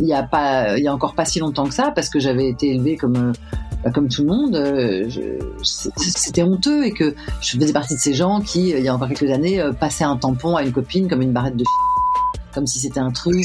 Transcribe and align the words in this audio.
il 0.00 0.06
y 0.06 0.14
a 0.14 0.22
pas, 0.22 0.76
il 0.78 0.84
y 0.84 0.88
a 0.88 0.94
encore 0.94 1.14
pas 1.14 1.24
si 1.24 1.38
longtemps 1.38 1.66
que 1.66 1.74
ça, 1.74 1.92
parce 1.94 2.08
que 2.08 2.18
j'avais 2.18 2.48
été 2.48 2.70
élevée 2.70 2.96
comme 2.96 3.32
bah, 3.84 3.90
comme 3.90 4.08
tout 4.08 4.22
le 4.22 4.28
monde, 4.28 4.56
euh, 4.56 5.08
c'était 5.62 6.42
honteux 6.42 6.84
et 6.86 6.92
que 6.92 7.14
je 7.40 7.58
faisais 7.58 7.72
partie 7.72 7.94
de 7.94 8.00
ces 8.00 8.14
gens 8.14 8.40
qui, 8.40 8.70
il 8.70 8.80
y 8.80 8.88
a 8.88 8.94
encore 8.94 9.08
quelques 9.08 9.30
années, 9.30 9.62
passaient 9.78 10.04
un 10.04 10.16
tampon 10.16 10.56
à 10.56 10.62
une 10.62 10.72
copine 10.72 11.08
comme 11.08 11.22
une 11.22 11.32
barrette 11.32 11.56
de 11.56 11.64
comme 12.54 12.66
si 12.66 12.78
c'était 12.78 13.00
un 13.00 13.10
truc. 13.10 13.44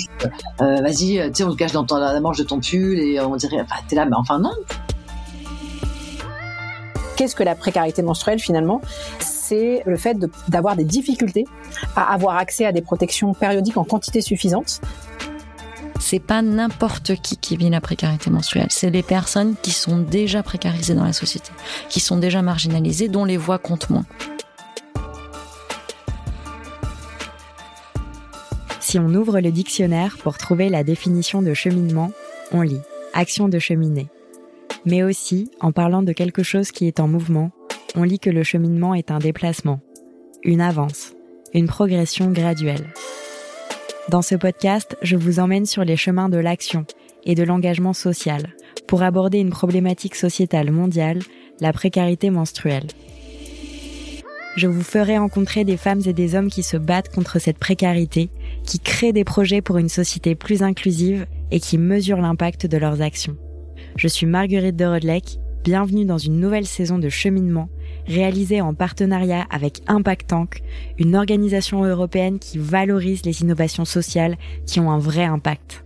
Euh, 0.62 0.82
Vas-y, 0.82 1.32
tu 1.34 1.43
on 1.43 1.50
le 1.50 1.56
cache 1.56 1.71
dans, 1.71 1.86
la 1.98 2.20
manche 2.21 2.38
de 2.38 2.43
ton 2.43 2.60
pull 2.60 3.00
et 3.00 3.20
on 3.20 3.36
dirait, 3.36 3.60
enfin, 3.61 3.82
t'es 3.88 3.96
là, 3.96 4.06
mais 4.06 4.16
enfin 4.16 4.39
non. 4.39 4.54
Qu'est-ce 7.18 7.36
que 7.36 7.43
la 7.43 7.56
précarité 7.56 8.02
menstruelle 8.02 8.39
finalement? 8.39 8.82
C'est 9.20 9.84
le 9.86 9.97
fait 9.97 10.18
d'avoir 10.47 10.78
des 10.78 10.86
difficultés 10.86 11.46
à 11.96 12.14
avoir 12.14 12.38
accès 12.38 12.66
à 12.66 12.71
des 12.71 12.82
protections 12.82 13.34
périodiques 13.34 13.78
en 13.78 13.84
quantité 13.84 14.21
suffisante. 14.21 14.79
C'est 16.12 16.18
pas 16.18 16.42
n'importe 16.42 17.22
qui 17.22 17.38
qui 17.38 17.56
vit 17.56 17.70
la 17.70 17.82
précarité 17.82 18.32
menstruelle. 18.32 18.70
C'est 18.72 18.90
les 18.90 19.04
personnes 19.04 19.56
qui 19.62 19.70
sont 19.70 20.00
déjà 20.00 20.42
précarisées 20.42 20.96
dans 20.96 21.04
la 21.04 21.14
société, 21.14 21.52
qui 21.88 22.00
sont 22.00 22.18
déjà 22.18 22.42
marginalisées, 22.42 23.10
dont 23.10 23.26
les 23.26 23.38
voix 23.38 23.60
comptent 23.60 23.92
moins. 23.92 24.08
Si 28.80 28.98
on 28.98 29.14
ouvre 29.14 29.40
le 29.40 29.52
dictionnaire 29.52 30.18
pour 30.18 30.40
trouver 30.40 30.70
la 30.70 30.84
définition 30.84 31.44
de 31.44 31.54
cheminement, 31.54 32.12
on 32.52 32.64
lit 32.64 32.82
action 33.14 33.48
de 33.48 33.60
cheminer. 33.60 34.08
Mais 34.86 35.04
aussi, 35.04 35.52
en 35.60 35.72
parlant 35.72 36.02
de 36.02 36.12
quelque 36.12 36.42
chose 36.42 36.72
qui 36.72 36.88
est 36.88 37.00
en 37.00 37.08
mouvement, 37.08 37.52
on 37.94 38.02
lit 38.02 38.18
que 38.18 38.32
le 38.32 38.42
cheminement 38.42 38.96
est 38.96 39.12
un 39.12 39.20
déplacement, 39.20 39.80
une 40.42 40.62
avance, 40.62 41.14
une 41.54 41.68
progression 41.68 42.32
graduelle. 42.32 42.88
Dans 44.10 44.24
ce 44.24 44.34
podcast, 44.34 44.98
je 45.04 45.16
vous 45.16 45.40
emmène 45.40 45.68
sur 45.68 45.84
les 45.84 45.96
chemins 45.96 46.30
de 46.30 46.40
l'action 46.40 46.84
et 47.26 47.36
de 47.36 47.44
l'engagement 47.44 47.94
social 47.94 48.56
pour 48.88 49.04
aborder 49.04 49.38
une 49.38 49.52
problématique 49.52 50.16
sociétale 50.16 50.72
mondiale, 50.72 51.20
la 51.60 51.74
précarité 51.74 52.32
menstruelle. 52.32 52.88
Je 54.56 54.66
vous 54.66 54.82
ferai 54.82 55.20
rencontrer 55.20 55.64
des 55.64 55.78
femmes 55.78 56.02
et 56.08 56.14
des 56.14 56.34
hommes 56.34 56.50
qui 56.50 56.64
se 56.64 56.76
battent 56.76 57.14
contre 57.14 57.38
cette 57.38 57.60
précarité, 57.60 58.32
qui 58.64 58.80
créent 58.80 59.14
des 59.14 59.24
projets 59.24 59.62
pour 59.62 59.78
une 59.78 59.90
société 59.90 60.34
plus 60.34 60.64
inclusive 60.64 61.28
et 61.52 61.60
qui 61.60 61.78
mesurent 61.78 62.22
l'impact 62.22 62.66
de 62.66 62.78
leurs 62.78 63.04
actions. 63.04 63.38
Je 63.96 64.08
suis 64.08 64.26
Marguerite 64.26 64.76
de 64.76 64.86
Rodelec. 64.86 65.38
Bienvenue 65.64 66.06
dans 66.06 66.18
une 66.18 66.40
nouvelle 66.40 66.66
saison 66.66 66.98
de 66.98 67.10
cheminement 67.10 67.70
réalisée 68.10 68.60
en 68.60 68.74
partenariat 68.74 69.46
avec 69.52 69.82
Impact 69.88 70.28
Tank, 70.28 70.64
une 70.98 71.16
organisation 71.16 71.84
européenne 71.86 72.40
qui 72.40 72.58
valorise 72.58 73.24
les 73.24 73.42
innovations 73.42 73.86
sociales 73.86 74.38
qui 74.66 74.80
ont 74.80 74.92
un 74.92 75.00
vrai 75.00 75.24
impact. 75.24 75.86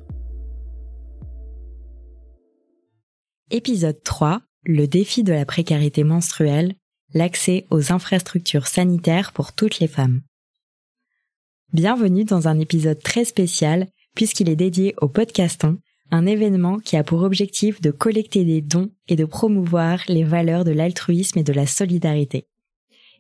Épisode 3.52 4.02
3. 4.04 4.42
Le 4.66 4.88
défi 4.88 5.24
de 5.24 5.34
la 5.34 5.46
précarité 5.46 6.06
menstruelle, 6.06 6.76
l'accès 7.14 7.68
aux 7.70 7.92
infrastructures 7.92 8.68
sanitaires 8.68 9.34
pour 9.34 9.52
toutes 9.52 9.80
les 9.80 9.90
femmes. 9.90 10.22
Bienvenue 11.74 12.24
dans 12.24 12.48
un 12.48 12.58
épisode 12.60 13.02
très 13.04 13.26
spécial 13.26 13.90
puisqu'il 14.16 14.50
est 14.50 14.56
dédié 14.56 14.96
au 15.02 15.10
podcaston 15.10 15.80
un 16.14 16.28
événement 16.28 16.78
qui 16.78 16.95
a 16.95 17.03
pour 17.03 17.23
objectif 17.23 17.81
de 17.81 17.89
collecter 17.89 18.45
des 18.45 18.61
dons 18.61 18.92
et 19.08 19.16
de 19.16 19.25
promouvoir 19.25 20.03
les 20.08 20.23
valeurs 20.23 20.64
de 20.64 20.69
l'altruisme 20.69 21.39
et 21.39 21.44
de 21.44 21.53
la 21.53 21.66
solidarité. 21.66 22.45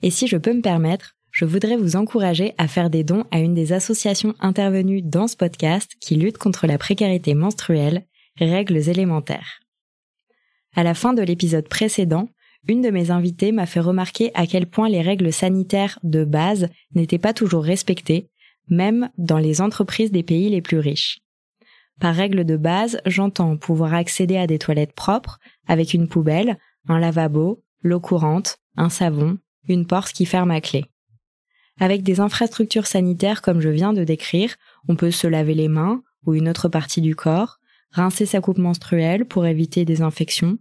Et 0.03 0.11
si 0.11 0.27
je 0.27 0.37
peux 0.37 0.53
me 0.53 0.61
permettre, 0.61 1.15
je 1.31 1.45
voudrais 1.45 1.75
vous 1.75 1.95
encourager 1.95 2.53
à 2.59 2.67
faire 2.67 2.91
des 2.91 3.03
dons 3.03 3.25
à 3.31 3.39
une 3.39 3.55
des 3.55 3.73
associations 3.73 4.35
intervenues 4.39 5.01
dans 5.01 5.27
ce 5.27 5.35
podcast 5.35 5.93
qui 5.99 6.17
lutte 6.17 6.37
contre 6.37 6.67
la 6.67 6.77
précarité 6.77 7.33
menstruelle, 7.33 8.05
Règles 8.39 8.87
élémentaires. 8.87 9.59
À 10.75 10.83
la 10.83 10.93
fin 10.93 11.13
de 11.13 11.23
l'épisode 11.23 11.67
précédent, 11.67 12.29
une 12.67 12.81
de 12.81 12.91
mes 12.91 13.09
invitées 13.09 13.51
m'a 13.51 13.65
fait 13.65 13.79
remarquer 13.79 14.29
à 14.35 14.45
quel 14.45 14.67
point 14.67 14.87
les 14.87 15.01
règles 15.01 15.33
sanitaires 15.33 15.97
de 16.03 16.25
base 16.25 16.69
n'étaient 16.93 17.17
pas 17.17 17.33
toujours 17.33 17.63
respectées, 17.63 18.29
même 18.69 19.09
dans 19.17 19.39
les 19.39 19.61
entreprises 19.61 20.11
des 20.11 20.23
pays 20.23 20.49
les 20.49 20.61
plus 20.61 20.79
riches. 20.79 21.22
Par 21.99 22.15
règle 22.15 22.43
de 22.43 22.57
base, 22.57 22.99
j'entends 23.05 23.57
pouvoir 23.57 23.93
accéder 23.93 24.37
à 24.37 24.47
des 24.47 24.59
toilettes 24.59 24.93
propres, 24.93 25.39
avec 25.67 25.93
une 25.93 26.07
poubelle, 26.07 26.57
un 26.87 26.99
lavabo, 26.99 27.63
l'eau 27.81 27.99
courante, 27.99 28.57
un 28.75 28.89
savon, 28.89 29.37
une 29.67 29.85
porte 29.85 30.11
qui 30.11 30.25
ferme 30.25 30.51
à 30.51 30.61
clé. 30.61 30.85
Avec 31.79 32.03
des 32.03 32.19
infrastructures 32.19 32.87
sanitaires 32.87 33.41
comme 33.41 33.61
je 33.61 33.69
viens 33.69 33.93
de 33.93 34.03
décrire, 34.03 34.55
on 34.87 34.95
peut 34.95 35.11
se 35.11 35.27
laver 35.27 35.53
les 35.53 35.67
mains 35.67 36.03
ou 36.25 36.33
une 36.33 36.49
autre 36.49 36.69
partie 36.69 37.01
du 37.01 37.15
corps, 37.15 37.59
rincer 37.91 38.25
sa 38.25 38.41
coupe 38.41 38.57
menstruelle 38.57 39.25
pour 39.25 39.45
éviter 39.45 39.85
des 39.85 40.01
infections. 40.01 40.57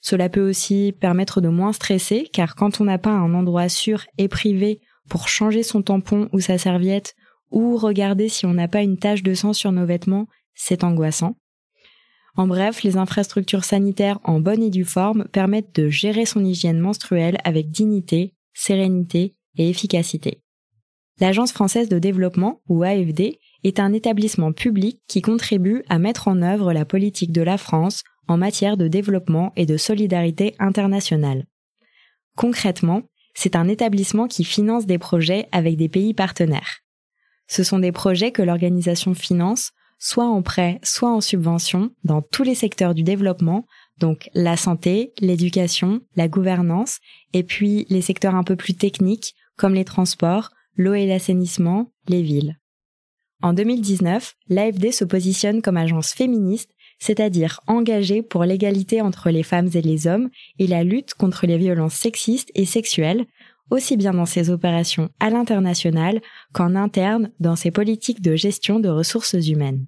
Cela 0.00 0.28
peut 0.28 0.48
aussi 0.48 0.92
permettre 0.98 1.40
de 1.40 1.48
moins 1.48 1.72
stresser 1.72 2.28
car 2.32 2.54
quand 2.54 2.80
on 2.80 2.84
n'a 2.84 2.98
pas 2.98 3.10
un 3.10 3.34
endroit 3.34 3.68
sûr 3.68 4.04
et 4.18 4.28
privé 4.28 4.80
pour 5.08 5.28
changer 5.28 5.62
son 5.62 5.82
tampon 5.82 6.28
ou 6.32 6.40
sa 6.40 6.58
serviette 6.58 7.14
ou 7.50 7.76
regarder 7.76 8.28
si 8.28 8.46
on 8.46 8.54
n'a 8.54 8.68
pas 8.68 8.82
une 8.82 8.98
tache 8.98 9.22
de 9.22 9.34
sang 9.34 9.52
sur 9.52 9.72
nos 9.72 9.86
vêtements, 9.86 10.26
c'est 10.54 10.84
angoissant. 10.84 11.36
En 12.34 12.46
bref, 12.46 12.82
les 12.82 12.96
infrastructures 12.96 13.64
sanitaires 13.64 14.18
en 14.24 14.40
bonne 14.40 14.62
et 14.62 14.70
due 14.70 14.84
forme 14.84 15.26
permettent 15.32 15.74
de 15.74 15.88
gérer 15.88 16.24
son 16.24 16.44
hygiène 16.44 16.78
menstruelle 16.78 17.38
avec 17.44 17.70
dignité, 17.70 18.34
sérénité 18.54 19.34
et 19.56 19.68
efficacité. 19.68 20.40
L'Agence 21.20 21.52
française 21.52 21.88
de 21.88 21.98
développement, 21.98 22.60
ou 22.68 22.82
AFD, 22.82 23.38
est 23.64 23.80
un 23.80 23.92
établissement 23.92 24.52
public 24.52 25.00
qui 25.08 25.20
contribue 25.20 25.82
à 25.88 25.98
mettre 25.98 26.28
en 26.28 26.42
œuvre 26.42 26.72
la 26.72 26.84
politique 26.84 27.32
de 27.32 27.42
la 27.42 27.58
France 27.58 28.02
en 28.28 28.38
matière 28.38 28.76
de 28.76 28.88
développement 28.88 29.52
et 29.56 29.66
de 29.66 29.76
solidarité 29.76 30.54
internationale. 30.58 31.44
Concrètement, 32.36 33.02
c'est 33.34 33.56
un 33.56 33.68
établissement 33.68 34.26
qui 34.26 34.44
finance 34.44 34.86
des 34.86 34.98
projets 34.98 35.48
avec 35.52 35.76
des 35.76 35.88
pays 35.88 36.14
partenaires. 36.14 36.80
Ce 37.46 37.62
sont 37.62 37.78
des 37.78 37.92
projets 37.92 38.32
que 38.32 38.42
l'organisation 38.42 39.14
finance 39.14 39.72
soit 40.02 40.26
en 40.26 40.42
prêt, 40.42 40.80
soit 40.82 41.12
en 41.12 41.20
subvention 41.20 41.92
dans 42.02 42.22
tous 42.22 42.42
les 42.42 42.56
secteurs 42.56 42.92
du 42.92 43.04
développement, 43.04 43.66
donc 44.00 44.28
la 44.34 44.56
santé, 44.56 45.12
l'éducation, 45.20 46.00
la 46.16 46.26
gouvernance, 46.26 46.98
et 47.34 47.44
puis 47.44 47.86
les 47.88 48.02
secteurs 48.02 48.34
un 48.34 48.42
peu 48.42 48.56
plus 48.56 48.74
techniques 48.74 49.36
comme 49.56 49.74
les 49.74 49.84
transports, 49.84 50.50
l'eau 50.74 50.94
et 50.94 51.06
l'assainissement, 51.06 51.92
les 52.08 52.20
villes. 52.20 52.58
En 53.42 53.52
2019, 53.52 54.34
l'AFD 54.48 54.90
se 54.90 55.04
positionne 55.04 55.62
comme 55.62 55.76
agence 55.76 56.14
féministe, 56.14 56.72
c'est-à-dire 56.98 57.60
engagée 57.68 58.22
pour 58.22 58.42
l'égalité 58.42 59.00
entre 59.02 59.30
les 59.30 59.44
femmes 59.44 59.70
et 59.72 59.82
les 59.82 60.08
hommes 60.08 60.30
et 60.58 60.66
la 60.66 60.82
lutte 60.82 61.14
contre 61.14 61.46
les 61.46 61.58
violences 61.58 61.94
sexistes 61.94 62.50
et 62.56 62.66
sexuelles, 62.66 63.26
aussi 63.70 63.96
bien 63.96 64.14
dans 64.14 64.26
ses 64.26 64.50
opérations 64.50 65.10
à 65.20 65.30
l'international 65.30 66.20
qu'en 66.52 66.74
interne 66.74 67.30
dans 67.38 67.54
ses 67.54 67.70
politiques 67.70 68.20
de 68.20 68.34
gestion 68.34 68.80
de 68.80 68.88
ressources 68.88 69.34
humaines 69.34 69.86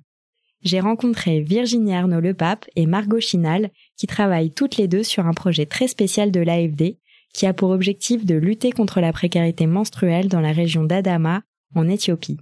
j'ai 0.65 0.81
rencontré 0.81 1.41
Virginie 1.41 1.95
Arnaud 1.95 2.21
Lepape 2.21 2.65
et 2.75 2.87
Margot 2.87 3.21
Chinal 3.21 3.71
qui 3.97 4.07
travaillent 4.07 4.51
toutes 4.51 4.79
les 4.79 4.89
deux 4.89 5.03
sur 5.03 5.27
un 5.27 5.35
projet 5.35 5.67
très 5.67 5.89
spécial 5.89 6.33
de 6.33 6.41
l'AFD 6.41 6.97
qui 7.35 7.47
a 7.47 7.53
pour 7.53 7.71
objectif 7.71 8.25
de 8.25 8.35
lutter 8.35 8.73
contre 8.73 9.01
la 9.01 9.13
précarité 9.13 9.67
menstruelle 9.67 10.29
dans 10.29 10.41
la 10.41 10.53
région 10.53 10.85
d'Adama 10.85 11.43
en 11.75 11.89
Éthiopie. 11.89 12.39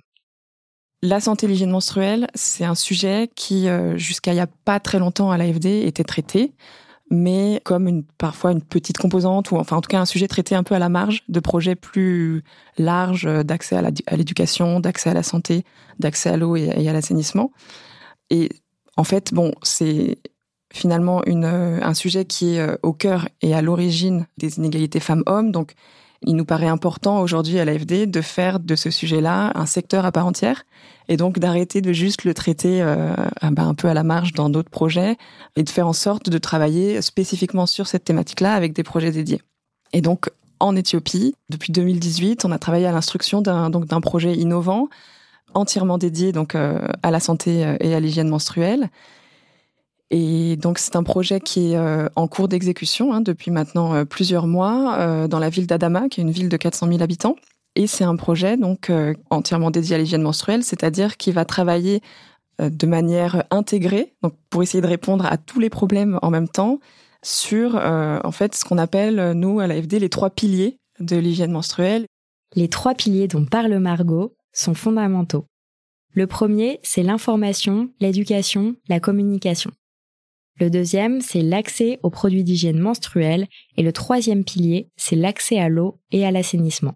La 1.03 1.19
santé 1.19 1.47
et 1.47 1.49
l'hygiène 1.49 1.71
menstruelle, 1.71 2.28
c'est 2.34 2.65
un 2.65 2.77
sujet 2.77 3.28
qui, 3.34 3.69
euh, 3.69 3.97
jusqu'à 3.97 4.31
il 4.31 4.34
n'y 4.34 4.41
a 4.41 4.47
pas 4.47 4.78
très 4.78 5.00
longtemps 5.00 5.33
à 5.33 5.39
l'AFD, 5.39 5.84
était 5.84 6.04
traité, 6.04 6.53
mais 7.10 7.60
comme 7.65 8.04
parfois 8.19 8.53
une 8.53 8.62
petite 8.62 8.99
composante, 8.99 9.50
ou 9.50 9.56
enfin 9.56 9.77
en 9.77 9.81
tout 9.81 9.89
cas 9.89 9.99
un 9.99 10.04
sujet 10.04 10.28
traité 10.28 10.54
un 10.54 10.62
peu 10.62 10.77
à 10.77 10.78
la 10.78 10.89
marge 10.89 11.25
de 11.28 11.41
projets 11.41 11.75
plus 11.75 12.44
larges 12.78 13.28
d'accès 13.45 13.77
à 13.77 14.16
l'éducation, 14.16 14.78
d'accès 14.78 15.10
à 15.10 15.15
la 15.15 15.25
santé, 15.25 15.65
d'accès 15.98 16.30
à 16.30 16.36
l'eau 16.36 16.54
et 16.54 16.89
à 16.89 16.92
l'assainissement. 16.92 17.51
Et 18.32 18.48
en 18.96 19.04
fait, 19.04 19.32
bon, 19.32 19.52
c'est 19.62 20.18
finalement 20.72 21.22
euh, 21.28 21.78
un 21.82 21.94
sujet 21.94 22.24
qui 22.24 22.54
est 22.54 22.60
euh, 22.60 22.76
au 22.82 22.94
cœur 22.94 23.28
et 23.42 23.54
à 23.54 23.60
l'origine 23.60 24.26
des 24.38 24.56
inégalités 24.56 25.00
femmes-hommes. 25.00 25.52
Donc, 25.52 25.74
il 26.22 26.34
nous 26.34 26.46
paraît 26.46 26.68
important 26.68 27.20
aujourd'hui 27.20 27.58
à 27.58 27.66
l'AFD 27.66 28.06
de 28.06 28.20
faire 28.22 28.58
de 28.58 28.74
ce 28.74 28.90
sujet-là 28.90 29.52
un 29.54 29.66
secteur 29.66 30.06
à 30.06 30.12
part 30.12 30.26
entière 30.26 30.64
et 31.08 31.16
donc 31.16 31.40
d'arrêter 31.40 31.82
de 31.82 31.92
juste 31.92 32.24
le 32.24 32.32
traiter 32.32 32.80
euh, 32.80 33.12
bah, 33.50 33.64
un 33.64 33.74
peu 33.74 33.88
à 33.88 33.94
la 33.94 34.02
marge 34.02 34.32
dans 34.32 34.48
d'autres 34.48 34.70
projets 34.70 35.18
et 35.56 35.62
de 35.62 35.68
faire 35.68 35.88
en 35.88 35.92
sorte 35.92 36.30
de 36.30 36.38
travailler 36.38 37.02
spécifiquement 37.02 37.66
sur 37.66 37.86
cette 37.86 38.04
thématique-là 38.04 38.54
avec 38.54 38.72
des 38.72 38.84
projets 38.84 39.10
dédiés. 39.10 39.42
Et 39.92 40.00
donc, 40.00 40.30
en 40.58 40.74
Éthiopie, 40.76 41.34
depuis 41.50 41.72
2018, 41.72 42.44
on 42.46 42.52
a 42.52 42.58
travaillé 42.58 42.86
à 42.86 42.92
l'instruction 42.92 43.42
d'un 43.42 44.00
projet 44.00 44.34
innovant 44.34 44.88
entièrement 45.54 45.99
dédié 45.99 46.33
donc 46.33 46.54
euh, 46.54 46.87
à 47.03 47.10
la 47.10 47.21
santé 47.21 47.65
euh, 47.65 47.77
et 47.81 47.95
à 47.95 48.01
l'hygiène 48.01 48.28
menstruelle. 48.28 48.91
Et 50.10 50.57
donc 50.57 50.78
c'est 50.78 50.97
un 50.97 51.03
projet 51.03 51.41
qui 51.41 51.72
est 51.72 51.77
euh, 51.77 52.09
en 52.16 52.28
cours 52.28 52.49
d'exécution 52.49 53.13
hein, 53.13 53.21
depuis 53.22 53.51
maintenant 53.51 54.04
plusieurs 54.04 54.47
mois 54.47 55.27
dans 55.27 55.39
la 55.39 55.49
ville 55.49 55.66
d'Adama, 55.66 56.09
qui 56.09 56.21
est 56.21 56.25
une 56.25 56.31
ville 56.31 56.51
de 56.51 56.57
400 56.57 56.89
000 56.89 57.03
habitants. 57.03 57.37
Et 57.77 57.87
c'est 57.87 58.04
un 58.04 58.16
projet 58.16 58.59
donc 58.59 58.93
entièrement 59.31 59.71
dédié 59.71 59.97
à 59.97 59.99
l'hygiène 59.99 60.21
menstruelle, 60.21 60.63
c'est-à-dire 60.63 61.16
qui 61.16 61.33
va 61.33 61.47
travailler 61.47 62.03
de 62.59 62.87
manière 62.87 63.45
intégrée, 63.51 64.13
pour 64.51 64.63
essayer 64.63 64.83
de 64.83 64.87
répondre 64.87 65.25
à 65.25 65.39
tous 65.39 65.59
les 65.59 65.71
problèmes 65.71 66.19
en 66.21 66.28
même 66.28 66.49
temps, 66.49 66.81
sur 67.22 67.77
en 67.77 68.33
fait 68.33 68.54
ce 68.54 68.66
qu'on 68.66 68.77
appelle 68.77 69.33
nous 69.33 69.60
à 69.60 69.66
l'AFD 69.66 69.99
les 69.99 70.10
trois 70.10 70.28
piliers 70.28 70.77
de 71.01 71.16
l'hygiène 71.16 71.53
menstruelle. 71.53 72.04
Les 72.54 72.69
trois 72.69 72.95
piliers 72.95 73.28
dont 73.28 73.47
parle 73.47 73.78
Margot 73.78 74.34
sont 74.53 74.75
fondamentaux. 74.75 75.47
Le 76.15 76.27
premier, 76.27 76.78
c'est 76.83 77.03
l'information, 77.03 77.91
l'éducation, 78.01 78.77
la 78.89 79.01
communication. 79.01 79.71
Le 80.60 80.69
deuxième, 80.69 81.21
c'est 81.21 81.41
l'accès 81.41 81.99
aux 82.03 82.10
produits 82.10 82.45
d'hygiène 82.45 82.78
menstruelle. 82.78 83.49
Et 83.77 83.83
le 83.83 83.93
troisième 83.93 84.45
pilier, 84.45 84.91
c'est 84.97 85.16
l'accès 85.16 85.59
à 85.59 85.69
l'eau 85.69 85.99
et 86.10 86.27
à 86.27 86.31
l'assainissement. 86.31 86.95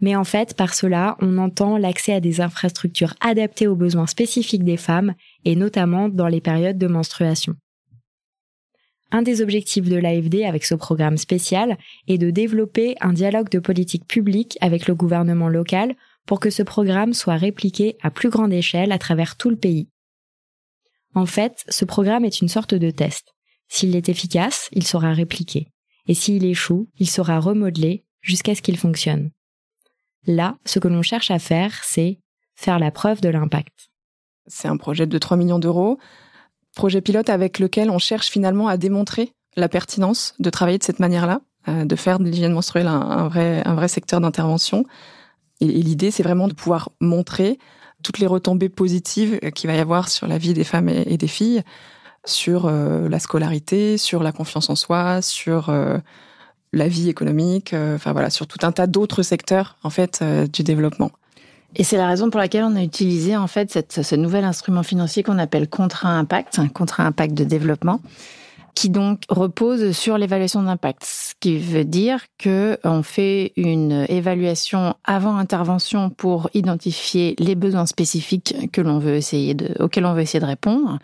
Mais 0.00 0.16
en 0.16 0.24
fait, 0.24 0.56
par 0.56 0.72
cela, 0.72 1.16
on 1.20 1.36
entend 1.36 1.76
l'accès 1.76 2.14
à 2.14 2.20
des 2.20 2.40
infrastructures 2.40 3.14
adaptées 3.20 3.66
aux 3.66 3.76
besoins 3.76 4.06
spécifiques 4.06 4.64
des 4.64 4.78
femmes, 4.78 5.14
et 5.44 5.56
notamment 5.56 6.08
dans 6.08 6.28
les 6.28 6.40
périodes 6.40 6.78
de 6.78 6.86
menstruation. 6.86 7.54
Un 9.12 9.22
des 9.22 9.42
objectifs 9.42 9.88
de 9.88 9.96
l'AFD 9.96 10.44
avec 10.44 10.64
ce 10.64 10.76
programme 10.76 11.18
spécial 11.18 11.76
est 12.06 12.16
de 12.16 12.30
développer 12.30 12.94
un 13.00 13.12
dialogue 13.12 13.50
de 13.50 13.58
politique 13.58 14.06
publique 14.06 14.56
avec 14.60 14.86
le 14.86 14.94
gouvernement 14.94 15.48
local 15.48 15.94
pour 16.26 16.40
que 16.40 16.50
ce 16.50 16.62
programme 16.62 17.14
soit 17.14 17.36
répliqué 17.36 17.96
à 18.02 18.10
plus 18.10 18.30
grande 18.30 18.52
échelle 18.52 18.92
à 18.92 18.98
travers 18.98 19.36
tout 19.36 19.50
le 19.50 19.56
pays. 19.56 19.88
En 21.14 21.26
fait, 21.26 21.64
ce 21.68 21.84
programme 21.84 22.24
est 22.24 22.40
une 22.40 22.48
sorte 22.48 22.74
de 22.74 22.90
test. 22.90 23.34
S'il 23.68 23.96
est 23.96 24.08
efficace, 24.08 24.68
il 24.72 24.86
sera 24.86 25.12
répliqué. 25.12 25.68
Et 26.06 26.14
s'il 26.14 26.44
échoue, 26.44 26.88
il 26.98 27.08
sera 27.08 27.40
remodelé 27.40 28.04
jusqu'à 28.20 28.54
ce 28.54 28.62
qu'il 28.62 28.76
fonctionne. 28.76 29.30
Là, 30.26 30.58
ce 30.64 30.78
que 30.78 30.88
l'on 30.88 31.02
cherche 31.02 31.30
à 31.30 31.38
faire, 31.38 31.80
c'est 31.84 32.20
faire 32.54 32.78
la 32.78 32.90
preuve 32.90 33.20
de 33.20 33.28
l'impact. 33.28 33.90
C'est 34.46 34.68
un 34.68 34.76
projet 34.76 35.06
de 35.06 35.18
3 35.18 35.36
millions 35.36 35.58
d'euros, 35.58 35.98
projet 36.74 37.00
pilote 37.00 37.30
avec 37.30 37.58
lequel 37.58 37.90
on 37.90 37.98
cherche 37.98 38.28
finalement 38.28 38.68
à 38.68 38.76
démontrer 38.76 39.32
la 39.56 39.68
pertinence 39.68 40.34
de 40.38 40.50
travailler 40.50 40.78
de 40.78 40.84
cette 40.84 41.00
manière-là, 41.00 41.40
euh, 41.68 41.84
de 41.84 41.96
faire 41.96 42.18
de 42.18 42.24
l'hygiène 42.24 42.52
menstruelle 42.52 42.86
un, 42.86 43.30
un 43.30 43.74
vrai 43.74 43.88
secteur 43.88 44.20
d'intervention. 44.20 44.84
Et, 45.60 45.66
l'idée, 45.66 46.10
c'est 46.10 46.22
vraiment 46.22 46.48
de 46.48 46.54
pouvoir 46.54 46.90
montrer 47.00 47.58
toutes 48.02 48.18
les 48.18 48.26
retombées 48.26 48.68
positives 48.68 49.38
qu'il 49.54 49.68
va 49.68 49.76
y 49.76 49.80
avoir 49.80 50.08
sur 50.08 50.26
la 50.26 50.38
vie 50.38 50.54
des 50.54 50.64
femmes 50.64 50.88
et, 50.88 51.16
des 51.16 51.28
filles, 51.28 51.62
sur 52.24 52.66
euh, 52.66 53.08
la 53.08 53.18
scolarité, 53.18 53.98
sur 53.98 54.22
la 54.22 54.32
confiance 54.32 54.70
en 54.70 54.74
soi, 54.74 55.20
sur 55.22 55.68
euh, 55.68 55.98
la 56.72 56.88
vie 56.88 57.08
économique, 57.08 57.74
euh, 57.74 57.96
enfin 57.96 58.12
voilà, 58.12 58.30
sur 58.30 58.46
tout 58.46 58.58
un 58.62 58.72
tas 58.72 58.86
d'autres 58.86 59.22
secteurs 59.22 59.76
en 59.82 59.90
fait 59.90 60.24
du 60.52 60.62
développement. 60.62 61.10
Et 61.76 61.84
c'est 61.84 61.96
la 61.96 62.08
raison 62.08 62.30
pour 62.30 62.40
laquelle 62.40 62.64
on 62.64 62.74
a 62.74 62.82
utilisé 62.82 63.36
en 63.36 63.46
fait 63.46 63.78
ce 63.90 64.14
nouvel 64.16 64.44
instrument 64.44 64.82
financier 64.82 65.22
qu'on 65.22 65.38
appelle 65.38 65.68
contrat 65.68 66.10
impact, 66.10 66.58
un 66.58 66.68
contrat 66.68 67.04
impact 67.04 67.34
de 67.34 67.44
développement, 67.44 68.00
qui 68.80 68.88
donc 68.88 69.24
repose 69.28 69.92
sur 69.92 70.16
l'évaluation 70.16 70.62
d'impact, 70.62 71.04
ce 71.04 71.34
qui 71.38 71.58
veut 71.58 71.84
dire 71.84 72.24
que 72.38 72.78
on 72.82 73.02
fait 73.02 73.52
une 73.56 74.06
évaluation 74.08 74.94
avant 75.04 75.36
intervention 75.36 76.08
pour 76.08 76.48
identifier 76.54 77.34
les 77.38 77.56
besoins 77.56 77.84
spécifiques 77.84 78.54
auxquels 78.62 78.86
on 78.86 78.98
veut 78.98 79.16
essayer 79.16 79.52
de 79.52 80.46
répondre. 80.46 80.98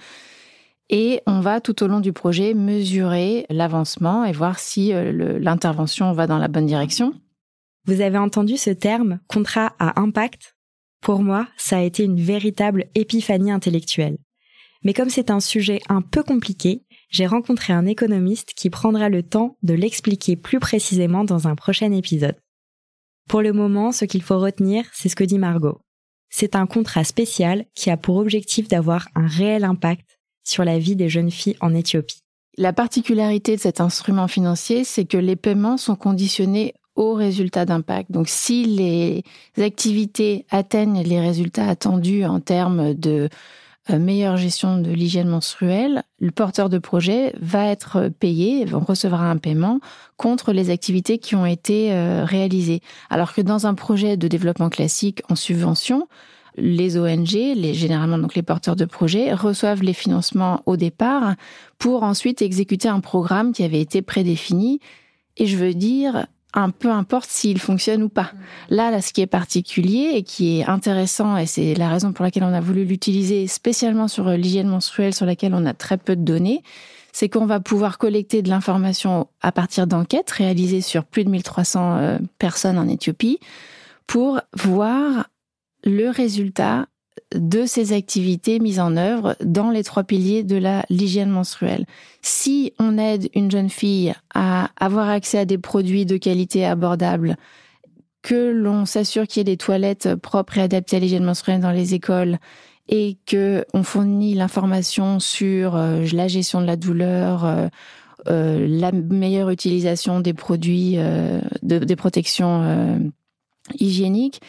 Et 0.88 1.20
on 1.26 1.40
va 1.40 1.60
tout 1.60 1.82
au 1.82 1.86
long 1.86 2.00
du 2.00 2.14
projet 2.14 2.54
mesurer 2.54 3.44
l'avancement 3.50 4.24
et 4.24 4.32
voir 4.32 4.58
si 4.58 4.94
euh, 4.94 5.38
l'intervention 5.38 6.14
va 6.14 6.26
dans 6.26 6.38
la 6.38 6.48
bonne 6.48 6.64
direction. 6.64 7.12
Vous 7.84 8.00
avez 8.00 8.16
entendu 8.16 8.56
ce 8.56 8.70
terme 8.70 9.18
contrat 9.28 9.74
à 9.78 10.00
impact? 10.00 10.56
Pour 11.02 11.20
moi, 11.20 11.46
ça 11.58 11.76
a 11.76 11.82
été 11.82 12.04
une 12.04 12.22
véritable 12.22 12.86
épiphanie 12.94 13.50
intellectuelle. 13.50 14.16
Mais 14.82 14.94
comme 14.94 15.10
c'est 15.10 15.30
un 15.30 15.40
sujet 15.40 15.80
un 15.88 16.00
peu 16.00 16.22
compliqué, 16.22 16.85
j'ai 17.08 17.26
rencontré 17.26 17.72
un 17.72 17.86
économiste 17.86 18.52
qui 18.54 18.70
prendra 18.70 19.08
le 19.08 19.22
temps 19.22 19.56
de 19.62 19.74
l'expliquer 19.74 20.36
plus 20.36 20.58
précisément 20.58 21.24
dans 21.24 21.48
un 21.48 21.54
prochain 21.54 21.92
épisode. 21.92 22.36
Pour 23.28 23.42
le 23.42 23.52
moment, 23.52 23.92
ce 23.92 24.04
qu'il 24.04 24.22
faut 24.22 24.38
retenir, 24.38 24.84
c'est 24.92 25.08
ce 25.08 25.16
que 25.16 25.24
dit 25.24 25.38
Margot. 25.38 25.80
C'est 26.30 26.56
un 26.56 26.66
contrat 26.66 27.04
spécial 27.04 27.64
qui 27.74 27.90
a 27.90 27.96
pour 27.96 28.16
objectif 28.16 28.68
d'avoir 28.68 29.08
un 29.14 29.26
réel 29.26 29.64
impact 29.64 30.18
sur 30.44 30.64
la 30.64 30.78
vie 30.78 30.96
des 30.96 31.08
jeunes 31.08 31.30
filles 31.30 31.56
en 31.60 31.74
Éthiopie. 31.74 32.20
La 32.58 32.72
particularité 32.72 33.56
de 33.56 33.60
cet 33.60 33.80
instrument 33.80 34.28
financier, 34.28 34.84
c'est 34.84 35.04
que 35.04 35.18
les 35.18 35.36
paiements 35.36 35.76
sont 35.76 35.96
conditionnés 35.96 36.74
aux 36.94 37.12
résultats 37.12 37.66
d'impact. 37.66 38.10
Donc 38.10 38.28
si 38.28 38.64
les 38.64 39.22
activités 39.62 40.46
atteignent 40.50 41.02
les 41.02 41.20
résultats 41.20 41.68
attendus 41.68 42.24
en 42.24 42.40
termes 42.40 42.94
de 42.94 43.28
meilleure 43.90 44.36
gestion 44.36 44.78
de 44.78 44.90
l'hygiène 44.90 45.28
menstruelle, 45.28 46.02
le 46.18 46.30
porteur 46.30 46.68
de 46.68 46.78
projet 46.78 47.32
va 47.40 47.66
être 47.66 48.08
payé, 48.08 48.64
recevra 48.64 49.30
un 49.30 49.36
paiement 49.36 49.80
contre 50.16 50.52
les 50.52 50.70
activités 50.70 51.18
qui 51.18 51.34
ont 51.34 51.46
été 51.46 51.92
euh, 51.92 52.24
réalisées. 52.24 52.80
Alors 53.10 53.32
que 53.32 53.40
dans 53.40 53.66
un 53.66 53.74
projet 53.74 54.16
de 54.16 54.28
développement 54.28 54.70
classique 54.70 55.22
en 55.28 55.36
subvention, 55.36 56.08
les 56.56 56.98
ONG, 56.98 57.32
les, 57.32 57.74
généralement 57.74 58.18
donc 58.18 58.34
les 58.34 58.42
porteurs 58.42 58.76
de 58.76 58.86
projet, 58.86 59.32
reçoivent 59.34 59.82
les 59.82 59.92
financements 59.92 60.62
au 60.66 60.76
départ 60.76 61.34
pour 61.78 62.02
ensuite 62.02 62.42
exécuter 62.42 62.88
un 62.88 63.00
programme 63.00 63.52
qui 63.52 63.62
avait 63.62 63.80
été 63.80 64.02
prédéfini. 64.02 64.80
Et 65.36 65.46
je 65.46 65.56
veux 65.56 65.74
dire, 65.74 66.26
un 66.56 66.70
peu 66.70 66.90
importe 66.90 67.28
s'il 67.30 67.60
fonctionne 67.60 68.02
ou 68.02 68.08
pas. 68.08 68.32
Là, 68.70 68.90
là, 68.90 69.02
ce 69.02 69.12
qui 69.12 69.20
est 69.20 69.26
particulier 69.26 70.12
et 70.14 70.22
qui 70.22 70.58
est 70.58 70.64
intéressant, 70.64 71.36
et 71.36 71.46
c'est 71.46 71.74
la 71.74 71.88
raison 71.88 72.12
pour 72.12 72.24
laquelle 72.24 72.44
on 72.44 72.52
a 72.52 72.60
voulu 72.60 72.84
l'utiliser 72.84 73.46
spécialement 73.46 74.08
sur 74.08 74.28
l'hygiène 74.30 74.68
menstruelle 74.68 75.14
sur 75.14 75.26
laquelle 75.26 75.54
on 75.54 75.66
a 75.66 75.74
très 75.74 75.98
peu 75.98 76.16
de 76.16 76.22
données, 76.22 76.62
c'est 77.12 77.28
qu'on 77.28 77.46
va 77.46 77.60
pouvoir 77.60 77.98
collecter 77.98 78.42
de 78.42 78.48
l'information 78.48 79.28
à 79.42 79.52
partir 79.52 79.86
d'enquêtes 79.86 80.30
réalisées 80.30 80.80
sur 80.80 81.04
plus 81.04 81.24
de 81.24 81.30
1300 81.30 81.96
euh, 81.96 82.18
personnes 82.38 82.78
en 82.78 82.88
Éthiopie 82.88 83.38
pour 84.06 84.40
voir 84.54 85.28
le 85.84 86.08
résultat 86.08 86.86
de 87.34 87.66
ces 87.66 87.92
activités 87.92 88.60
mises 88.60 88.80
en 88.80 88.96
œuvre 88.96 89.36
dans 89.42 89.70
les 89.70 89.82
trois 89.82 90.04
piliers 90.04 90.44
de 90.44 90.56
la 90.56 90.84
l'hygiène 90.90 91.30
menstruelle. 91.30 91.86
Si 92.22 92.72
on 92.78 92.98
aide 92.98 93.28
une 93.34 93.50
jeune 93.50 93.70
fille 93.70 94.14
à 94.34 94.70
avoir 94.78 95.08
accès 95.08 95.38
à 95.38 95.44
des 95.44 95.58
produits 95.58 96.06
de 96.06 96.16
qualité 96.16 96.64
abordable, 96.64 97.36
que 98.22 98.50
l'on 98.50 98.86
s'assure 98.86 99.26
qu'il 99.26 99.40
y 99.40 99.42
ait 99.42 99.44
des 99.44 99.56
toilettes 99.56 100.14
propres 100.16 100.58
et 100.58 100.62
adaptées 100.62 100.96
à 100.96 101.00
l'hygiène 101.00 101.24
menstruelle 101.24 101.60
dans 101.60 101.70
les 101.70 101.94
écoles, 101.94 102.38
et 102.88 103.18
que 103.26 103.64
on 103.74 103.82
fournit 103.82 104.34
l'information 104.34 105.18
sur 105.18 105.76
euh, 105.76 106.04
la 106.12 106.28
gestion 106.28 106.60
de 106.60 106.66
la 106.66 106.76
douleur, 106.76 107.44
euh, 107.44 107.68
euh, 108.28 108.66
la 108.68 108.92
meilleure 108.92 109.50
utilisation 109.50 110.20
des 110.20 110.34
produits 110.34 110.96
de, 110.96 111.78
des 111.78 111.96
protections 111.96 113.12
hygiéniques, 113.78 114.40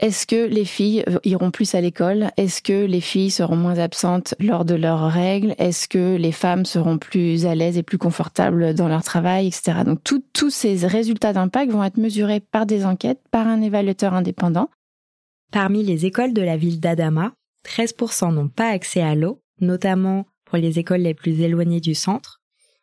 est-ce 0.00 0.26
que 0.26 0.46
les 0.46 0.64
filles 0.64 1.04
euh, 1.08 1.18
iront 1.24 1.50
plus 1.50 1.74
à 1.74 1.80
l'école? 1.82 2.30
Est-ce 2.38 2.62
que 2.62 2.86
les 2.86 3.02
filles 3.02 3.30
seront 3.30 3.56
moins 3.56 3.78
absentes 3.78 4.34
lors 4.40 4.64
de 4.64 4.74
leurs 4.74 5.12
règles? 5.12 5.54
Est-ce 5.58 5.88
que 5.88 6.16
les 6.16 6.32
femmes 6.32 6.64
seront 6.64 6.96
plus 6.96 7.44
à 7.44 7.54
l'aise 7.54 7.76
et 7.76 7.82
plus 7.82 7.98
confortables 7.98 8.74
dans 8.74 8.88
leur 8.88 9.04
travail, 9.04 9.48
etc. 9.48 9.80
Donc 9.84 10.00
tous 10.02 10.50
ces 10.50 10.86
résultats 10.86 11.34
d'impact 11.34 11.70
vont 11.70 11.84
être 11.84 11.98
mesurés 11.98 12.40
par 12.40 12.64
des 12.64 12.86
enquêtes, 12.86 13.20
par 13.30 13.46
un 13.46 13.60
évaluateur 13.60 14.14
indépendant. 14.14 14.70
Parmi 15.52 15.82
les 15.84 16.06
écoles 16.06 16.32
de 16.32 16.42
la 16.42 16.56
ville 16.56 16.80
d'Adama, 16.80 17.32
13% 17.66 18.32
n'ont 18.32 18.48
pas 18.48 18.68
accès 18.68 19.02
à 19.02 19.14
l'eau, 19.14 19.42
notamment 19.60 20.24
pour 20.46 20.56
les 20.56 20.78
écoles 20.78 21.02
les 21.02 21.14
plus 21.14 21.42
éloignées 21.42 21.80
du 21.80 21.94
centre. 21.94 22.40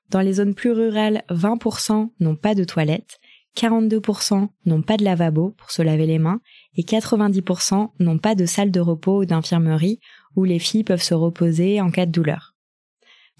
Dans 0.10 0.22
les 0.22 0.34
zones 0.34 0.54
plus 0.54 0.72
rurales, 0.72 1.24
20% 1.32 2.12
n'ont 2.20 2.36
pas 2.36 2.54
de 2.54 2.64
toilettes 2.64 3.18
42% 3.58 4.50
n'ont 4.66 4.82
pas 4.84 4.98
de 4.98 5.04
lavabo 5.04 5.56
pour 5.58 5.72
se 5.72 5.82
laver 5.82 6.06
les 6.06 6.20
mains 6.20 6.42
et 6.76 6.84
90% 6.84 7.90
n'ont 8.00 8.20
pas 8.20 8.36
de 8.36 8.46
salle 8.46 8.70
de 8.70 8.80
repos 8.80 9.22
ou 9.22 9.26
d'infirmerie 9.26 10.00
où 10.36 10.44
les 10.44 10.60
filles 10.60 10.84
peuvent 10.84 11.02
se 11.02 11.16
reposer 11.16 11.82
en 11.82 11.90
cas 11.90 12.06
de 12.06 12.12
douleur. 12.12 12.56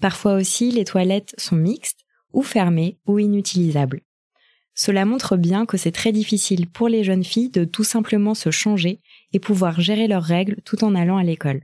Parfois 0.00 0.34
aussi, 0.34 0.72
les 0.72 0.84
toilettes 0.84 1.34
sont 1.38 1.56
mixtes 1.56 2.00
ou 2.32 2.42
fermées 2.42 2.98
ou 3.06 3.20
inutilisables. 3.20 4.02
Cela 4.74 5.04
montre 5.04 5.36
bien 5.36 5.66
que 5.66 5.76
c'est 5.76 5.92
très 5.92 6.12
difficile 6.12 6.68
pour 6.68 6.88
les 6.88 7.04
jeunes 7.04 7.24
filles 7.24 7.50
de 7.50 7.64
tout 7.64 7.84
simplement 7.84 8.34
se 8.34 8.50
changer 8.50 9.00
et 9.32 9.40
pouvoir 9.40 9.80
gérer 9.80 10.08
leurs 10.08 10.22
règles 10.22 10.56
tout 10.64 10.82
en 10.84 10.94
allant 10.94 11.16
à 11.16 11.24
l'école. 11.24 11.62